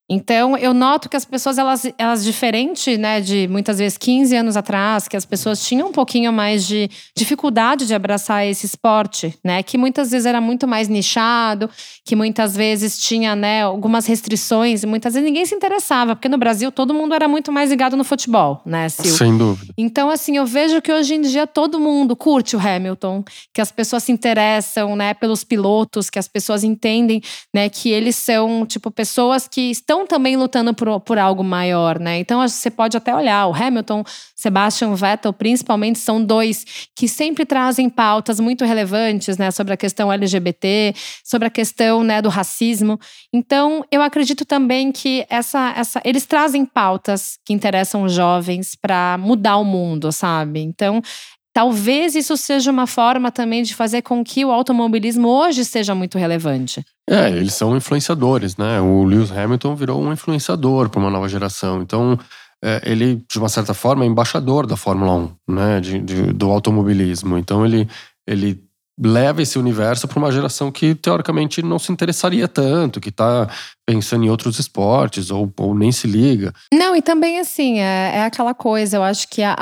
Então, 0.10 0.58
eu 0.58 0.74
noto 0.74 1.10
que 1.10 1.18
as 1.18 1.26
pessoas, 1.26 1.58
elas, 1.58 1.86
elas 1.98 2.24
diferente, 2.24 2.98
né, 2.98 3.20
de 3.20 3.46
muitas 3.50 3.78
vezes 3.78 3.98
15 3.98 4.36
anos 4.38 4.56
atrás, 4.56 5.08
que 5.08 5.18
as 5.18 5.26
pessoas 5.26 5.62
tinham 5.66 5.90
um 5.90 5.92
pouquinho 5.92 6.32
mais 6.32 6.66
de 6.66 6.90
dificuldade 7.16 7.86
de 7.86 7.94
abraçar 7.94 8.46
esse 8.48 8.66
esporte, 8.66 9.38
né, 9.44 9.62
que 9.62 9.78
muitas 9.78 10.12
vezes 10.12 10.26
era 10.26 10.40
muito 10.40 10.66
mais 10.66 10.88
nichado, 10.88 11.70
que 12.06 12.16
muitas 12.16 12.56
vezes 12.56 12.98
tinha, 13.00 13.36
né, 13.36 13.64
algumas 13.64 14.06
restrições, 14.06 14.84
e 14.84 14.88
muitas 14.88 15.14
vezes 15.14 15.28
ninguém 15.28 15.46
se 15.46 15.54
interessava, 15.54 16.16
porque 16.16 16.30
no 16.30 16.38
Brasil 16.38 16.72
todo 16.72 16.94
mundo 16.94 17.14
era 17.14 17.28
muito 17.28 17.52
mais 17.52 17.70
ligado 17.70 17.98
no 17.98 18.06
futebol, 18.06 18.62
né, 18.66 18.88
Sil? 18.88 19.12
Sem 19.12 19.38
dúvida. 19.38 19.74
Então, 19.78 20.10
assim, 20.10 20.38
eu 20.38 20.46
vejo 20.46 20.82
que 20.82 20.92
hoje 20.92 21.16
em 21.16 21.22
dia 21.22 21.46
todo 21.46 21.80
mundo 21.82 22.16
curte 22.16 22.56
o 22.56 22.60
Hamilton, 22.60 23.26
que 23.54 23.60
as 23.60 23.74
pessoas 23.74 24.04
se 24.04 24.14
interessam, 24.14 24.96
né, 24.96 25.14
pelos 25.14 25.44
pilotos, 25.44 26.10
que 26.10 26.18
as 26.18 26.30
pessoas 26.30 26.64
entendem, 26.64 27.22
né, 27.54 27.68
que 27.68 27.90
eles 27.90 28.16
são, 28.16 28.66
tipo, 28.66 28.90
pessoas 28.90 29.50
que 29.50 29.70
estão 29.70 29.97
também 30.06 30.36
lutando 30.38 30.74
por, 30.74 31.00
por 31.02 31.18
algo 31.18 31.44
maior, 31.44 32.00
né? 32.00 32.20
Então, 32.20 32.46
você 32.48 32.70
pode 32.70 32.96
até 32.96 33.16
olhar, 33.16 33.48
o 33.48 33.54
Hamilton, 33.54 34.04
Sebastian 34.36 34.94
Vettel, 34.96 35.34
principalmente, 35.34 36.00
são 36.00 36.24
dois 36.24 36.66
que 36.96 37.08
sempre 37.08 37.46
trazem 37.46 37.90
pautas 37.90 38.40
muito 38.40 38.66
relevantes, 38.66 39.38
né, 39.38 39.50
sobre 39.52 39.74
a 39.74 39.78
questão 39.78 40.12
LGBT, 40.12 40.94
sobre 41.24 41.48
a 41.48 41.52
questão, 41.52 42.04
né, 42.04 42.22
do 42.22 42.30
racismo. 42.30 43.00
Então, 43.34 43.84
eu 43.92 44.02
acredito 44.02 44.46
também 44.46 44.92
que 44.92 45.26
essa, 45.30 45.74
essa, 45.76 46.02
eles 46.04 46.26
trazem 46.26 46.66
pautas 46.66 47.38
que 47.46 47.54
interessam 47.54 48.08
jovens 48.08 48.76
para 48.76 49.18
mudar 49.18 49.58
o 49.58 49.64
mundo, 49.64 50.12
sabe? 50.12 50.62
Então, 50.62 51.02
talvez 51.58 52.14
isso 52.14 52.38
seja 52.38 52.70
uma 52.70 52.86
forma 52.86 53.32
também 53.32 53.64
de 53.64 53.74
fazer 53.74 54.04
com 54.04 54.24
que 54.24 54.46
o 54.46 54.52
automobilismo 54.52 55.28
hoje 55.28 55.66
seja 55.66 55.96
muito 55.96 56.16
relevante. 56.16 56.86
É, 57.10 57.30
eles 57.32 57.56
são 57.56 57.76
influenciadores, 57.76 58.56
né? 58.58 58.80
O 58.80 59.04
Lewis 59.04 59.32
Hamilton 59.32 59.76
virou 59.76 60.00
um 60.00 60.14
influenciador 60.14 60.88
para 60.88 61.00
uma 61.00 61.10
nova 61.10 61.28
geração. 61.28 61.82
Então, 61.82 62.16
é, 62.64 62.80
ele, 62.86 63.24
de 63.28 63.40
uma 63.40 63.50
certa 63.50 63.74
forma, 63.74 64.04
é 64.04 64.08
embaixador 64.08 64.68
da 64.68 64.78
Fórmula 64.78 65.12
1, 65.48 65.54
né? 65.56 65.80
De, 65.82 65.98
de- 65.98 66.32
do 66.32 66.52
automobilismo. 66.52 67.40
Então, 67.40 67.66
ele, 67.66 67.90
ele 68.28 68.64
leva 69.00 69.42
esse 69.42 69.60
universo 69.60 70.08
para 70.08 70.18
uma 70.18 70.32
geração 70.32 70.72
que, 70.72 70.96
teoricamente, 70.96 71.62
não 71.62 71.78
se 71.78 71.92
interessaria 71.92 72.48
tanto, 72.48 73.00
que 73.00 73.10
está 73.10 73.48
pensando 73.86 74.26
em 74.26 74.30
outros 74.30 74.60
esportes 74.60 75.32
ou, 75.32 75.52
ou 75.58 75.74
nem 75.74 75.94
se 75.94 76.08
liga. 76.08 76.52
Não, 76.74 76.94
e 76.94 77.02
também 77.02 77.40
assim, 77.40 77.80
é, 77.80 78.12
é 78.16 78.26
aquela 78.26 78.54
coisa, 78.54 78.98
eu 78.98 79.04
acho 79.04 79.30
que 79.30 79.42
a, 79.42 79.56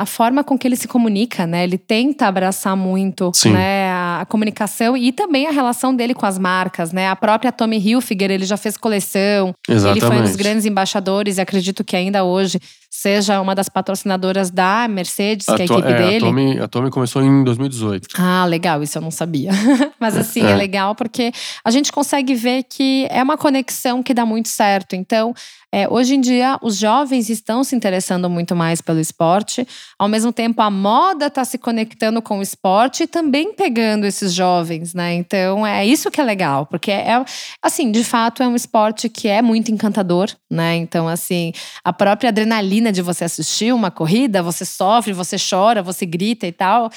a, 0.00 0.06
forma 0.06 0.44
com 0.44 0.56
que 0.56 0.68
ele 0.68 0.76
se 0.76 0.86
comunica, 0.86 1.46
né? 1.46 1.64
Ele 1.64 1.76
tenta 1.76 2.26
abraçar 2.26 2.76
muito 2.76 3.32
Sim. 3.34 3.52
né, 3.52 3.90
a, 3.90 4.20
a 4.20 4.26
comunicação 4.26 4.96
e 4.96 5.10
também 5.10 5.48
a 5.48 5.50
relação 5.50 5.94
dele 5.94 6.14
com 6.14 6.26
as 6.26 6.38
marcas, 6.38 6.92
né? 6.92 7.08
A 7.08 7.16
própria 7.16 7.50
Tommy 7.50 7.78
Hilfiger, 7.78 8.30
ele 8.30 8.44
já 8.44 8.56
fez 8.56 8.76
coleção, 8.76 9.52
Exatamente. 9.68 10.04
ele 10.04 10.06
foi 10.06 10.20
um 10.20 10.22
dos 10.22 10.36
grandes 10.36 10.64
embaixadores 10.64 11.38
e 11.38 11.40
acredito 11.40 11.82
que 11.82 11.96
ainda 11.96 12.22
hoje 12.22 12.60
seja 12.94 13.40
uma 13.40 13.54
das 13.54 13.70
patrocinadoras 13.70 14.50
da 14.50 14.86
Mercedes, 14.86 15.46
que 15.46 15.52
é 15.52 15.62
a 15.62 15.64
equipe 15.64 15.88
é, 15.88 15.96
dele. 15.96 16.16
A 16.16 16.28
Tommy, 16.28 16.58
a 16.58 16.68
Tommy 16.68 16.90
começou 16.90 17.22
em 17.22 17.42
2018. 17.42 18.08
Ah, 18.18 18.44
legal, 18.44 18.82
isso 18.82 18.98
eu 18.98 19.02
não 19.02 19.10
sabia. 19.10 19.50
Mas 19.98 20.14
assim, 20.14 20.42
é. 20.42 20.50
É. 20.50 20.54
legal 20.54 20.94
porque 20.94 21.32
a 21.64 21.70
gente 21.70 21.90
consegue 21.90 22.34
ver 22.34 22.64
que 22.64 23.08
é 23.10 23.22
uma 23.22 23.38
conexão 23.38 24.02
que 24.02 24.12
dá 24.12 24.26
muito 24.26 24.50
certo. 24.50 24.94
Então, 24.94 25.34
é, 25.74 25.88
hoje 25.88 26.14
em 26.14 26.20
dia, 26.20 26.58
os 26.60 26.76
jovens 26.76 27.30
estão 27.30 27.64
se 27.64 27.74
interessando 27.74 28.28
muito 28.28 28.54
mais 28.54 28.82
pelo 28.82 29.00
esporte. 29.00 29.66
Ao 29.98 30.06
mesmo 30.06 30.30
tempo, 30.30 30.60
a 30.60 30.70
moda 30.70 31.28
está 31.28 31.46
se 31.46 31.56
conectando 31.56 32.20
com 32.20 32.40
o 32.40 32.42
esporte 32.42 33.04
e 33.04 33.06
também 33.06 33.54
pegando 33.54 34.04
esses 34.04 34.34
jovens, 34.34 34.92
né? 34.92 35.14
Então, 35.14 35.66
é 35.66 35.86
isso 35.86 36.10
que 36.10 36.20
é 36.20 36.24
legal, 36.24 36.66
porque 36.66 36.90
é, 36.90 37.24
assim, 37.62 37.90
de 37.90 38.04
fato, 38.04 38.42
é 38.42 38.46
um 38.46 38.54
esporte 38.54 39.08
que 39.08 39.28
é 39.28 39.40
muito 39.40 39.72
encantador, 39.72 40.28
né? 40.50 40.76
Então, 40.76 41.08
assim, 41.08 41.54
a 41.82 41.90
própria 41.90 42.28
adrenalina 42.28 42.81
de 42.90 43.02
você 43.02 43.24
assistir 43.24 43.72
uma 43.72 43.90
corrida, 43.90 44.42
você 44.42 44.64
sofre, 44.64 45.12
você 45.12 45.36
chora, 45.38 45.82
você 45.82 46.04
grita 46.06 46.46
e 46.46 46.52
tal 46.52 46.90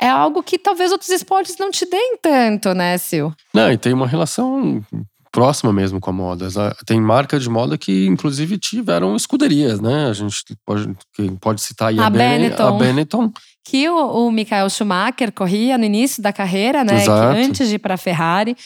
é 0.00 0.08
algo 0.08 0.42
que 0.42 0.58
talvez 0.58 0.90
outros 0.90 1.10
esportes 1.10 1.56
não 1.60 1.70
te 1.70 1.88
deem 1.88 2.16
tanto, 2.20 2.74
né, 2.74 2.98
Sil? 2.98 3.30
Não, 3.54 3.70
e 3.70 3.78
tem 3.78 3.92
uma 3.92 4.06
relação 4.08 4.84
próxima 5.30 5.72
mesmo 5.72 6.00
com 6.00 6.10
a 6.10 6.12
moda. 6.12 6.48
Tem 6.84 7.00
marcas 7.00 7.44
de 7.44 7.48
moda 7.48 7.78
que, 7.78 8.06
inclusive, 8.06 8.58
tiveram 8.58 9.14
escuderias, 9.14 9.80
né? 9.80 10.08
A 10.08 10.12
gente 10.12 10.42
pode, 10.66 10.92
pode 11.40 11.60
citar 11.62 11.90
aí 11.90 12.00
A 12.00 12.06
a, 12.06 12.10
Ben- 12.10 12.18
Benetton. 12.18 12.66
a 12.66 12.72
Benetton. 12.72 13.32
Que 13.64 13.88
o, 13.88 14.26
o 14.26 14.32
Michael 14.32 14.68
Schumacher 14.70 15.30
corria 15.32 15.78
no 15.78 15.84
início 15.84 16.20
da 16.20 16.32
carreira, 16.32 16.82
né? 16.82 17.00
Exato. 17.00 17.36
Que 17.36 17.40
antes 17.44 17.68
de 17.68 17.76
ir 17.76 17.78
para 17.78 17.94
a 17.94 17.98
Ferrari. 17.98 18.56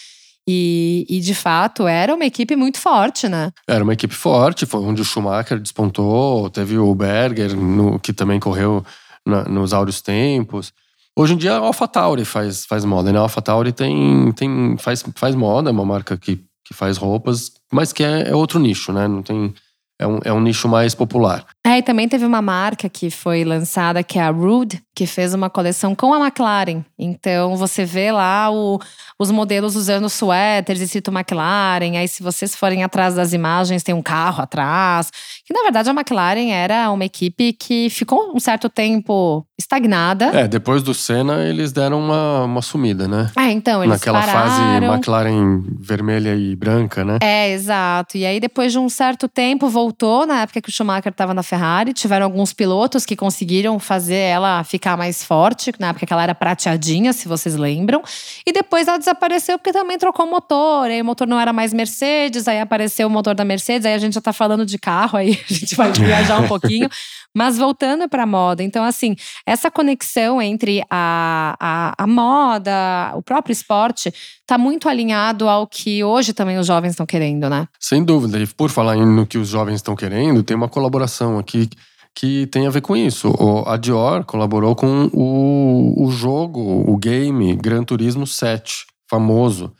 E, 0.48 1.04
e, 1.09 1.20
de 1.20 1.35
fato, 1.35 1.87
era 1.88 2.14
uma 2.14 2.24
equipe 2.24 2.54
muito 2.54 2.78
forte, 2.78 3.28
né? 3.28 3.50
Era 3.66 3.82
uma 3.82 3.92
equipe 3.92 4.14
forte, 4.14 4.64
foi 4.64 4.80
onde 4.80 5.02
o 5.02 5.04
Schumacher 5.04 5.59
despontou. 5.59 6.48
Teve 6.50 6.78
o 6.78 6.94
Berger, 6.94 7.56
no- 7.56 7.98
que 7.98 8.12
também 8.12 8.38
correu 8.38 8.85
na- 9.26 9.44
nos 9.44 9.72
áureos 9.72 10.00
tempos. 10.00 10.72
Hoje 11.18 11.35
em 11.35 11.37
dia 11.37 11.54
a 11.54 11.59
AlphaTauri 11.59 12.24
faz, 12.24 12.64
faz 12.64 12.85
moda, 12.85 13.11
né? 13.11 13.18
A 13.18 13.22
AlphaTauri 13.22 13.72
tem, 13.72 14.30
tem, 14.32 14.76
faz, 14.78 15.02
faz 15.16 15.35
moda, 15.35 15.70
é 15.70 15.72
uma 15.72 15.85
marca 15.85 16.16
que, 16.16 16.37
que 16.64 16.74
faz 16.74 16.96
roupas, 16.96 17.52
mas 17.72 17.92
que 17.92 18.04
é, 18.04 18.28
é 18.28 18.35
outro 18.35 18.59
nicho, 18.61 18.92
né? 18.92 19.09
Não 19.09 19.22
tem, 19.22 19.52
é, 19.98 20.06
um, 20.06 20.18
é 20.24 20.32
um 20.32 20.40
nicho 20.40 20.68
mais 20.68 20.94
popular. 20.94 21.44
É, 21.66 21.78
e 21.78 21.82
também 21.82 22.06
teve 22.09 22.24
uma 22.24 22.42
marca 22.42 22.88
que 22.88 23.11
foi 23.11 23.44
lançada, 23.44 24.02
que 24.04 24.18
é 24.18 24.22
a 24.22 24.30
Rude, 24.30 24.80
que 24.96 25.06
fez 25.06 25.35
uma 25.35 25.50
coleção 25.50 25.94
com 25.94 26.14
a 26.14 26.18
McLaren. 26.18 26.82
Então 26.98 27.54
você 27.54 27.85
vê 27.85 28.11
lá 28.11 28.50
o- 28.50 28.80
os 29.18 29.30
modelos 29.30 29.76
usando 29.76 30.09
suéteres 30.09 30.80
escrito 30.80 31.11
McLaren. 31.12 31.98
Aí, 31.98 32.09
se 32.09 32.22
vocês 32.22 32.56
forem 32.56 32.82
atrás 32.82 33.14
das 33.14 33.35
imagens, 33.35 33.82
tem 33.82 33.94
um 33.94 34.00
carro 34.02 34.42
atrás. 34.42 35.11
Que 35.44 35.52
na 35.52 35.62
verdade 35.62 35.90
a 35.90 35.92
McLaren 35.92 36.50
era 36.50 36.90
uma 36.90 37.04
equipe 37.04 37.52
que 37.52 37.90
ficou 37.90 38.32
um 38.35 38.40
certo 38.40 38.70
tempo 38.70 39.46
estagnada. 39.59 40.26
É, 40.26 40.48
depois 40.48 40.82
do 40.82 40.94
Senna, 40.94 41.44
eles 41.44 41.72
deram 41.72 41.98
uma, 41.98 42.44
uma 42.44 42.62
sumida, 42.62 43.06
né? 43.06 43.30
É, 43.37 43.50
então, 43.50 43.82
eles 43.85 43.98
Naquela 43.98 44.22
fase 44.22 44.61
pararam. 44.61 44.94
McLaren 44.94 45.62
vermelha 45.78 46.35
e 46.35 46.54
branca, 46.56 47.04
né? 47.04 47.18
É, 47.20 47.50
exato. 47.50 48.16
E 48.16 48.24
aí, 48.24 48.40
depois 48.40 48.72
de 48.72 48.78
um 48.78 48.88
certo 48.88 49.28
tempo, 49.28 49.68
voltou 49.68 50.26
na 50.26 50.42
época 50.42 50.61
que 50.62 50.68
o 50.68 50.72
Schumacher 50.72 51.11
estava 51.12 51.35
na 51.35 51.42
Ferrari. 51.42 51.92
Tiveram 51.92 52.24
alguns 52.24 52.52
pilotos 52.52 53.04
que 53.04 53.14
conseguiram 53.16 53.78
fazer 53.78 54.14
ela 54.16 54.62
ficar 54.64 54.86
mais 54.94 55.25
forte, 55.25 55.72
na 55.79 55.88
época 55.88 56.05
que 56.05 56.12
ela 56.12 56.22
era 56.22 56.35
prateadinha, 56.35 57.14
se 57.14 57.27
vocês 57.27 57.57
lembram. 57.57 58.03
E 58.46 58.53
depois 58.53 58.87
ela 58.87 58.99
desapareceu 58.99 59.59
porque 59.59 59.72
também 59.72 59.96
trocou 59.96 60.27
o 60.27 60.31
motor. 60.31 60.88
Aí 60.88 61.01
o 61.01 61.05
motor 61.05 61.27
não 61.27 61.40
era 61.40 61.51
mais 61.51 61.72
Mercedes, 61.72 62.46
aí 62.46 62.61
apareceu 62.61 63.07
o 63.07 63.11
motor 63.11 63.35
da 63.35 63.44
Mercedes. 63.44 63.87
Aí 63.87 63.94
a 63.94 63.99
gente 63.99 64.12
já 64.12 64.20
tá 64.20 64.35
falando 64.35 64.66
de 64.66 64.79
carro, 64.79 65.16
aí 65.16 65.40
a 65.51 65.55
gente 65.55 65.75
vai 65.75 65.90
viajar 65.92 66.38
um 66.42 66.46
pouquinho. 66.46 66.90
Mas 67.35 67.59
voltando 67.59 68.09
para 68.09 68.22
a 68.22 68.27
moda, 68.27 68.62
então 68.62 68.83
assim, 68.83 69.14
essa 69.44 69.70
conexão 69.70 70.40
entre 70.40 70.83
a, 70.88 71.55
a, 71.61 72.05
a 72.05 72.07
moda, 72.07 73.12
o 73.14 73.20
próprio 73.20 73.53
esporte, 73.53 74.11
tá 74.46 74.57
muito 74.57 74.88
alinhado 74.88 75.46
ao 75.46 75.66
que 75.66 76.03
hoje 76.03 76.33
também 76.33 76.57
os 76.57 76.66
jovens 76.66 76.92
estão 76.92 77.05
querendo, 77.05 77.51
né? 77.51 77.68
Sem 77.79 78.03
dúvida. 78.03 78.38
E 78.38 78.46
por 78.46 78.70
falar 78.70 78.96
no 78.96 79.27
que 79.27 79.37
os 79.37 79.49
jovens 79.49 79.77
estão 79.77 79.94
querendo, 79.94 80.42
tem 80.42 80.57
uma 80.57 80.66
colaboração 80.68 81.38
aqui 81.38 81.68
que 82.16 82.46
tem 82.46 82.66
a 82.66 82.70
ver 82.70 82.81
com 82.81 82.96
isso. 82.96 83.29
O- 83.38 83.68
A 83.68 83.76
Dior 83.76 84.24
colaborou 84.24 84.74
com 84.74 85.11
o, 85.12 86.07
o 86.07 86.11
jogo, 86.11 86.61
o 86.90 86.96
game 86.96 87.55
Gran 87.55 87.85
Turismo 87.85 88.26
7, 88.26 88.87
famoso. 89.09 89.70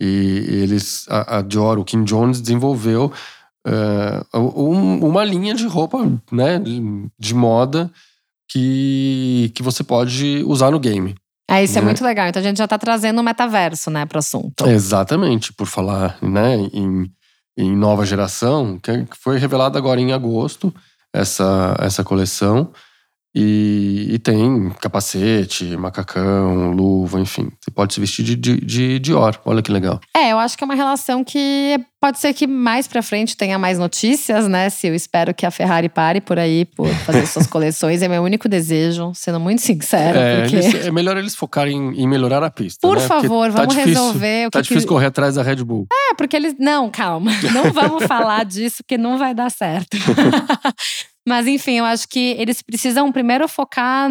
E 0.00 0.44
eles, 0.62 1.04
a, 1.10 1.38
a 1.38 1.42
Dior, 1.42 1.78
o 1.78 1.84
Kim 1.84 2.04
Jones 2.04 2.40
desenvolveu 2.40 3.12
uh, 3.66 4.38
um, 4.38 5.04
uma 5.04 5.24
linha 5.24 5.52
de 5.52 5.66
roupa, 5.66 5.98
né, 6.32 6.58
de 7.18 7.34
moda 7.34 7.90
que, 8.50 9.52
que 9.54 9.62
você 9.62 9.82
pode 9.82 10.42
usar 10.46 10.70
no 10.70 10.78
game. 10.80 11.14
É, 11.50 11.64
isso 11.64 11.76
é 11.76 11.80
né? 11.80 11.86
é 11.86 11.86
muito 11.86 12.04
legal. 12.04 12.28
Então 12.28 12.40
a 12.40 12.44
gente 12.44 12.58
já 12.58 12.64
está 12.64 12.78
trazendo 12.78 13.18
o 13.20 13.24
metaverso, 13.24 13.90
né, 13.90 14.06
para 14.06 14.16
o 14.16 14.20
assunto. 14.20 14.64
Exatamente, 14.66 15.52
por 15.52 15.66
falar, 15.66 16.16
né, 16.22 16.56
em, 16.72 17.10
em 17.58 17.76
nova 17.76 18.06
geração, 18.06 18.78
que 18.78 19.06
foi 19.20 19.38
revelada 19.38 19.76
agora 19.76 20.00
em 20.00 20.12
agosto 20.12 20.72
essa, 21.12 21.76
essa 21.80 22.04
coleção. 22.04 22.72
E, 23.34 24.08
e, 24.10 24.18
tem 24.18 24.70
capacete, 24.80 25.64
macacão, 25.76 26.72
luva, 26.72 27.20
enfim. 27.20 27.48
Você 27.60 27.70
pode 27.70 27.94
se 27.94 28.00
vestir 28.00 28.24
de, 28.24 28.34
de, 28.34 28.56
de 28.56 28.98
Dior. 28.98 29.38
Olha 29.44 29.62
que 29.62 29.70
legal. 29.70 30.00
É, 30.16 30.32
eu 30.32 30.38
acho 30.38 30.58
que 30.58 30.64
é 30.64 30.66
uma 30.66 30.74
relação 30.74 31.22
que 31.22 31.78
pode 32.00 32.18
ser 32.18 32.34
que 32.34 32.46
mais 32.46 32.88
pra 32.88 33.02
frente 33.02 33.36
tenha 33.36 33.56
mais 33.56 33.78
notícias, 33.78 34.48
né? 34.48 34.68
Se 34.68 34.88
eu 34.88 34.94
espero 34.94 35.32
que 35.32 35.46
a 35.46 35.50
Ferrari 35.50 35.88
pare 35.88 36.20
por 36.20 36.40
aí, 36.40 36.64
por 36.64 36.88
fazer 36.88 37.24
suas 37.26 37.46
coleções. 37.48 38.02
É 38.02 38.08
meu 38.08 38.22
único 38.22 38.48
desejo, 38.48 39.12
sendo 39.14 39.38
muito 39.38 39.60
sincero. 39.62 40.18
É, 40.18 40.40
porque... 40.40 40.56
eles, 40.56 40.86
é 40.86 40.90
melhor 40.90 41.16
eles 41.16 41.36
focarem 41.36 41.76
em, 41.76 42.02
em 42.02 42.08
melhorar 42.08 42.42
a 42.42 42.50
pista. 42.50 42.80
Por 42.80 42.96
né? 42.96 43.06
favor, 43.06 43.52
tá 43.52 43.60
vamos 43.60 43.74
difícil, 43.76 44.02
resolver 44.02 44.46
o 44.46 44.50
tá 44.50 44.58
que. 44.58 44.58
Tá 44.58 44.62
difícil 44.62 44.88
que... 44.88 44.94
correr 44.94 45.06
atrás 45.06 45.36
da 45.36 45.42
Red 45.42 45.62
Bull. 45.62 45.86
É, 45.92 46.14
porque 46.14 46.34
eles. 46.34 46.56
Não, 46.58 46.90
calma. 46.90 47.30
Não 47.52 47.72
vamos 47.72 48.04
falar 48.08 48.44
disso, 48.44 48.78
porque 48.78 48.98
não 48.98 49.16
vai 49.16 49.34
dar 49.34 49.50
certo. 49.50 49.96
Mas 51.28 51.46
enfim, 51.46 51.78
eu 51.78 51.84
acho 51.84 52.08
que 52.08 52.34
eles 52.38 52.62
precisam 52.62 53.12
primeiro 53.12 53.46
focar 53.46 54.08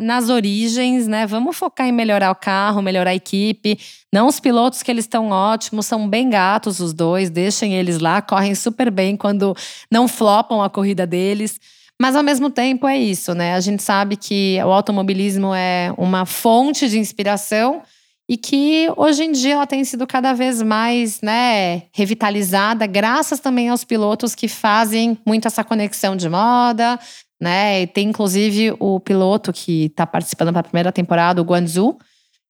nas 0.00 0.28
origens, 0.28 1.08
né? 1.08 1.26
Vamos 1.26 1.56
focar 1.56 1.86
em 1.88 1.92
melhorar 1.92 2.30
o 2.30 2.36
carro, 2.36 2.80
melhorar 2.80 3.10
a 3.10 3.14
equipe. 3.14 3.78
Não 4.12 4.28
os 4.28 4.38
pilotos 4.38 4.82
que 4.82 4.90
eles 4.90 5.04
estão 5.04 5.30
ótimos, 5.30 5.86
são 5.86 6.08
bem 6.08 6.30
gatos 6.30 6.78
os 6.78 6.92
dois, 6.92 7.30
deixem 7.30 7.74
eles 7.74 7.98
lá, 7.98 8.22
correm 8.22 8.54
super 8.54 8.90
bem 8.90 9.16
quando 9.16 9.56
não 9.90 10.06
flopam 10.06 10.62
a 10.62 10.70
corrida 10.70 11.06
deles. 11.06 11.58
Mas 12.00 12.16
ao 12.16 12.22
mesmo 12.22 12.48
tempo 12.48 12.86
é 12.86 12.96
isso, 12.96 13.34
né? 13.34 13.54
A 13.54 13.60
gente 13.60 13.82
sabe 13.82 14.16
que 14.16 14.58
o 14.64 14.72
automobilismo 14.72 15.54
é 15.54 15.92
uma 15.96 16.24
fonte 16.24 16.88
de 16.88 16.98
inspiração 16.98 17.82
e 18.28 18.36
que 18.36 18.88
hoje 18.96 19.24
em 19.24 19.32
dia 19.32 19.54
ela 19.54 19.66
tem 19.66 19.84
sido 19.84 20.06
cada 20.06 20.32
vez 20.32 20.62
mais 20.62 21.20
né, 21.20 21.82
revitalizada, 21.92 22.86
graças 22.86 23.40
também 23.40 23.68
aos 23.68 23.84
pilotos 23.84 24.34
que 24.34 24.48
fazem 24.48 25.18
muito 25.26 25.46
essa 25.46 25.64
conexão 25.64 26.16
de 26.16 26.28
moda. 26.28 26.98
Né? 27.40 27.82
E 27.82 27.86
tem 27.88 28.08
inclusive 28.08 28.74
o 28.78 29.00
piloto 29.00 29.52
que 29.52 29.86
está 29.86 30.06
participando 30.06 30.52
para 30.52 30.62
primeira 30.62 30.92
temporada, 30.92 31.42
o 31.42 31.44
Guanzu, 31.44 31.98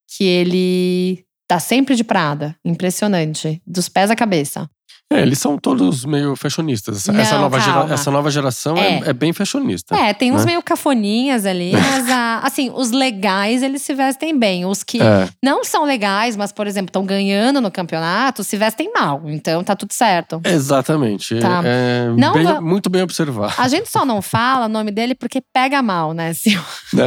que 0.06 0.24
ele 0.24 1.24
tá 1.48 1.58
sempre 1.58 1.94
de 1.94 2.04
Prada. 2.04 2.54
Impressionante. 2.64 3.62
Dos 3.66 3.88
pés 3.88 4.11
à 4.11 4.16
cabeça. 4.16 4.68
É, 5.12 5.22
eles 5.22 5.38
são 5.38 5.59
todos 5.59 6.05
meio 6.05 6.35
fashionistas. 6.37 7.07
Não, 7.07 7.20
essa, 7.20 7.38
nova 7.38 7.61
gera, 7.61 7.94
essa 7.94 8.11
nova 8.11 8.31
geração 8.31 8.77
é. 8.77 8.98
É, 8.98 9.03
é. 9.09 9.12
bem 9.12 9.33
fashionista. 9.33 9.94
É, 9.94 10.12
tem 10.12 10.33
uns 10.33 10.44
né? 10.44 10.53
meio 10.53 10.62
cafoninhas 10.62 11.46
ali, 11.46 11.72
mas 11.77 12.09
a, 12.09 12.40
assim, 12.40 12.70
os 12.75 12.90
legais 12.90 13.62
eles 13.62 13.83
se 13.83 13.94
vestem 13.94 14.38
bem. 14.38 14.64
Os 14.64 14.83
que 14.83 15.03
é. 15.03 15.29
não 15.42 15.64
são 15.64 15.85
legais, 15.85 16.37
mas, 16.37 16.53
por 16.53 16.66
exemplo, 16.66 16.88
estão 16.88 17.05
ganhando 17.05 17.61
no 17.61 17.70
campeonato, 17.70 18.42
se 18.42 18.57
vestem 18.57 18.90
mal. 18.92 19.22
Então 19.27 19.62
tá 19.62 19.77
tudo 19.77 19.92
certo. 19.92 20.40
Exatamente. 20.44 21.38
Tá. 21.38 21.62
É, 21.64 22.09
não, 22.16 22.33
bem, 22.33 22.61
muito 22.61 22.90
bem 22.90 23.03
observado. 23.03 23.55
A 23.59 23.68
gente 23.68 23.90
só 23.90 24.05
não 24.05 24.22
fala 24.22 24.66
o 24.66 24.68
nome 24.68 24.90
dele 24.90 25.14
porque 25.14 25.40
pega 25.53 25.83
mal, 25.83 26.12
né, 26.12 26.33
Sil? 26.38 26.62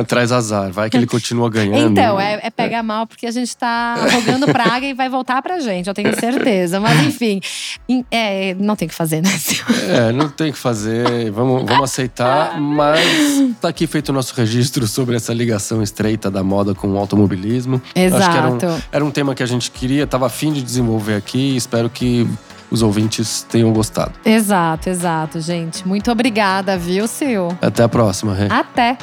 Traz 0.07 0.31
azar, 0.31 0.71
vai 0.71 0.89
que 0.89 0.97
ele 0.97 1.07
continua 1.07 1.49
ganhando. 1.49 1.91
Então, 1.91 2.19
é, 2.19 2.39
é 2.43 2.49
pega 2.49 2.81
mal 2.81 3.07
porque 3.07 3.25
a 3.25 3.31
gente 3.31 3.55
tá 3.55 3.95
rogando 4.11 4.45
praga 4.47 4.85
e 4.85 4.93
vai 4.93 5.09
voltar 5.09 5.41
pra 5.41 5.59
gente, 5.59 5.87
eu 5.87 5.93
tenho 5.93 6.13
certeza. 6.19 6.79
Mas 6.79 7.01
enfim. 7.03 7.39
É, 8.09 8.53
não 8.55 8.75
tem 8.75 8.87
que 8.87 8.95
fazer, 8.95 9.21
né? 9.21 9.29
É, 9.87 10.11
não 10.11 10.29
tem 10.29 10.51
que 10.51 10.57
fazer. 10.57 11.31
Vamos, 11.31 11.63
vamos 11.63 11.83
aceitar. 11.83 12.59
Mas 12.59 13.01
tá 13.61 13.69
aqui 13.69 13.85
feito 13.87 14.09
o 14.09 14.13
nosso 14.13 14.33
registro 14.35 14.87
sobre 14.87 15.15
essa 15.15 15.33
ligação 15.33 15.83
estreita 15.83 16.31
da 16.31 16.43
moda 16.43 16.73
com 16.73 16.87
o 16.87 16.97
automobilismo. 16.97 17.81
Exato. 17.95 18.23
Acho 18.23 18.31
que 18.31 18.37
era 18.37 18.51
um, 18.51 18.81
era 18.91 19.05
um 19.05 19.11
tema 19.11 19.35
que 19.35 19.43
a 19.43 19.45
gente 19.45 19.69
queria, 19.71 20.07
tava 20.07 20.25
afim 20.25 20.51
de 20.51 20.61
desenvolver 20.61 21.15
aqui. 21.15 21.55
Espero 21.55 21.89
que 21.89 22.27
os 22.71 22.81
ouvintes 22.81 23.45
tenham 23.49 23.71
gostado. 23.71 24.13
Exato, 24.25 24.89
exato, 24.89 25.39
gente. 25.39 25.87
Muito 25.87 26.11
obrigada, 26.11 26.77
viu, 26.77 27.07
Sil? 27.07 27.53
Até 27.61 27.83
a 27.83 27.89
próxima, 27.89 28.33
Rê. 28.33 28.47
Até. 28.49 28.97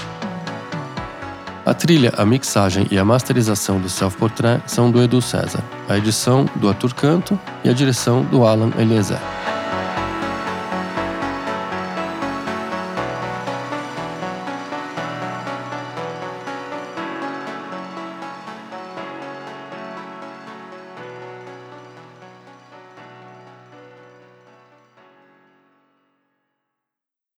A 1.64 1.72
trilha, 1.72 2.12
a 2.16 2.26
mixagem 2.26 2.88
e 2.90 2.98
a 2.98 3.04
masterização 3.04 3.78
do 3.78 3.88
Self 3.88 4.16
Portrait 4.16 4.60
são 4.66 4.90
do 4.90 5.00
Edu 5.00 5.22
César, 5.22 5.62
a 5.88 5.96
edição 5.96 6.44
do 6.56 6.68
Arthur 6.68 6.92
Canto 6.92 7.38
e 7.62 7.68
a 7.68 7.72
direção 7.72 8.24
do 8.24 8.44
Alan 8.44 8.72
Eliezer. 8.76 9.20